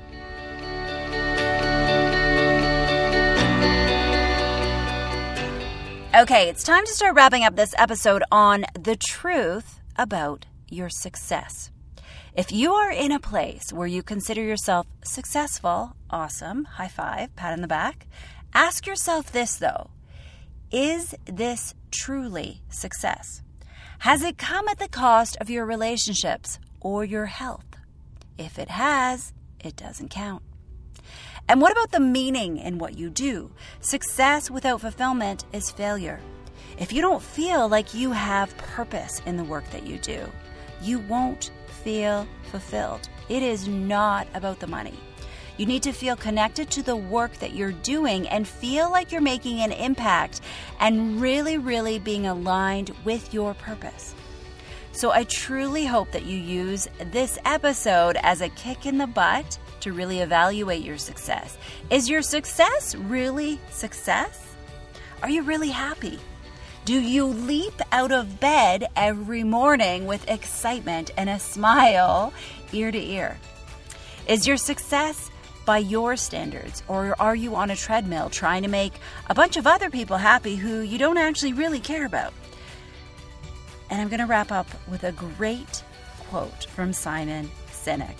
Okay, 6.15 6.49
it's 6.49 6.63
time 6.63 6.85
to 6.87 6.93
start 6.93 7.15
wrapping 7.15 7.43
up 7.43 7.55
this 7.55 7.75
episode 7.77 8.23
on 8.31 8.65
the 8.73 8.95
truth 8.95 9.79
about 9.95 10.47
your 10.69 10.89
success. 10.89 11.69
If 12.35 12.51
you 12.51 12.73
are 12.73 12.91
in 12.91 13.11
a 13.11 13.19
place 13.19 13.71
where 13.71 13.85
you 13.85 14.01
consider 14.01 14.41
yourself 14.41 14.87
successful, 15.03 15.95
awesome, 16.09 16.65
high 16.65 16.87
five, 16.87 17.35
pat 17.35 17.53
on 17.53 17.61
the 17.61 17.67
back, 17.67 18.07
ask 18.55 18.87
yourself 18.87 19.31
this 19.31 19.55
though 19.55 19.91
Is 20.71 21.13
this 21.25 21.75
truly 21.91 22.63
success? 22.69 23.43
Has 23.99 24.23
it 24.23 24.39
come 24.39 24.67
at 24.67 24.79
the 24.79 24.87
cost 24.87 25.37
of 25.39 25.51
your 25.51 25.63
relationships 25.67 26.57
or 26.79 27.05
your 27.05 27.27
health? 27.27 27.67
If 28.39 28.57
it 28.57 28.69
has, 28.69 29.31
it 29.63 29.75
doesn't 29.75 30.09
count. 30.09 30.41
And 31.47 31.61
what 31.61 31.71
about 31.71 31.91
the 31.91 31.99
meaning 31.99 32.57
in 32.57 32.79
what 32.79 32.97
you 32.97 33.11
do? 33.11 33.51
Success 33.79 34.49
without 34.49 34.81
fulfillment 34.81 35.45
is 35.53 35.69
failure. 35.69 36.19
If 36.79 36.93
you 36.93 37.01
don't 37.03 37.21
feel 37.21 37.69
like 37.69 37.93
you 37.93 38.11
have 38.11 38.57
purpose 38.57 39.21
in 39.27 39.37
the 39.37 39.43
work 39.43 39.69
that 39.69 39.85
you 39.85 39.99
do, 39.99 40.27
you 40.81 40.97
won't 40.97 41.51
feel 41.83 42.27
fulfilled. 42.51 43.09
It 43.29 43.43
is 43.43 43.67
not 43.67 44.27
about 44.33 44.59
the 44.59 44.67
money. 44.67 44.97
You 45.57 45.65
need 45.67 45.83
to 45.83 45.91
feel 45.91 46.15
connected 46.15 46.71
to 46.71 46.81
the 46.81 46.95
work 46.95 47.33
that 47.35 47.53
you're 47.53 47.71
doing 47.71 48.27
and 48.27 48.47
feel 48.47 48.89
like 48.89 49.11
you're 49.11 49.21
making 49.21 49.59
an 49.59 49.71
impact 49.71 50.41
and 50.79 51.21
really, 51.21 51.57
really 51.57 51.99
being 51.99 52.25
aligned 52.25 52.91
with 53.05 53.33
your 53.33 53.53
purpose. 53.53 54.15
So, 54.93 55.11
I 55.11 55.23
truly 55.23 55.85
hope 55.85 56.11
that 56.11 56.25
you 56.25 56.37
use 56.37 56.87
this 57.11 57.39
episode 57.45 58.17
as 58.21 58.41
a 58.41 58.49
kick 58.49 58.85
in 58.85 58.97
the 58.97 59.07
butt 59.07 59.57
to 59.81 59.91
really 59.91 60.19
evaluate 60.19 60.83
your 60.83 60.97
success. 60.97 61.57
Is 61.89 62.09
your 62.09 62.21
success 62.21 62.95
really 62.95 63.59
success? 63.69 64.55
Are 65.21 65.29
you 65.29 65.41
really 65.41 65.69
happy? 65.69 66.19
Do 66.85 66.99
you 66.99 67.27
leap 67.27 67.81
out 67.93 68.11
of 68.11 68.41
bed 68.41 68.89
every 68.97 69.45
morning 69.45 70.05
with 70.05 70.29
excitement 70.29 71.11
and 71.15 71.29
a 71.29 71.39
smile 71.39 72.33
ear 72.73 72.91
to 72.91 73.01
ear? 73.01 73.37
Is 74.27 74.45
your 74.45 74.57
success 74.57 75.31
by 75.63 75.77
your 75.77 76.17
standards, 76.17 76.83
or 76.89 77.15
are 77.21 77.35
you 77.35 77.55
on 77.55 77.69
a 77.69 77.75
treadmill 77.77 78.29
trying 78.29 78.63
to 78.63 78.67
make 78.67 78.91
a 79.27 79.33
bunch 79.33 79.55
of 79.55 79.65
other 79.65 79.89
people 79.89 80.17
happy 80.17 80.57
who 80.57 80.81
you 80.81 80.97
don't 80.97 81.17
actually 81.17 81.53
really 81.53 81.79
care 81.79 82.05
about? 82.05 82.33
And 83.89 84.01
I'm 84.01 84.09
going 84.09 84.19
to 84.19 84.25
wrap 84.25 84.51
up 84.51 84.67
with 84.89 85.05
a 85.05 85.13
great 85.13 85.85
quote 86.27 86.65
from 86.65 86.91
Simon 86.91 87.49
Sinek. 87.71 88.17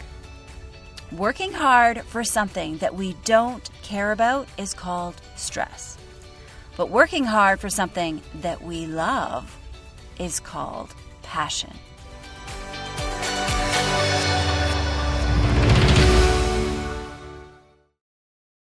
Working 1.12 1.52
hard 1.52 2.04
for 2.06 2.24
something 2.24 2.78
that 2.78 2.96
we 2.96 3.18
don't 3.26 3.70
care 3.82 4.14
about 4.14 4.48
is 4.58 4.74
called 4.74 5.16
stress. 5.36 5.98
But 6.76 6.90
working 6.90 7.24
hard 7.24 7.60
for 7.60 7.70
something 7.70 8.22
that 8.42 8.62
we 8.62 8.86
love 8.86 9.58
is 10.20 10.40
called 10.40 10.94
passion. 11.22 11.74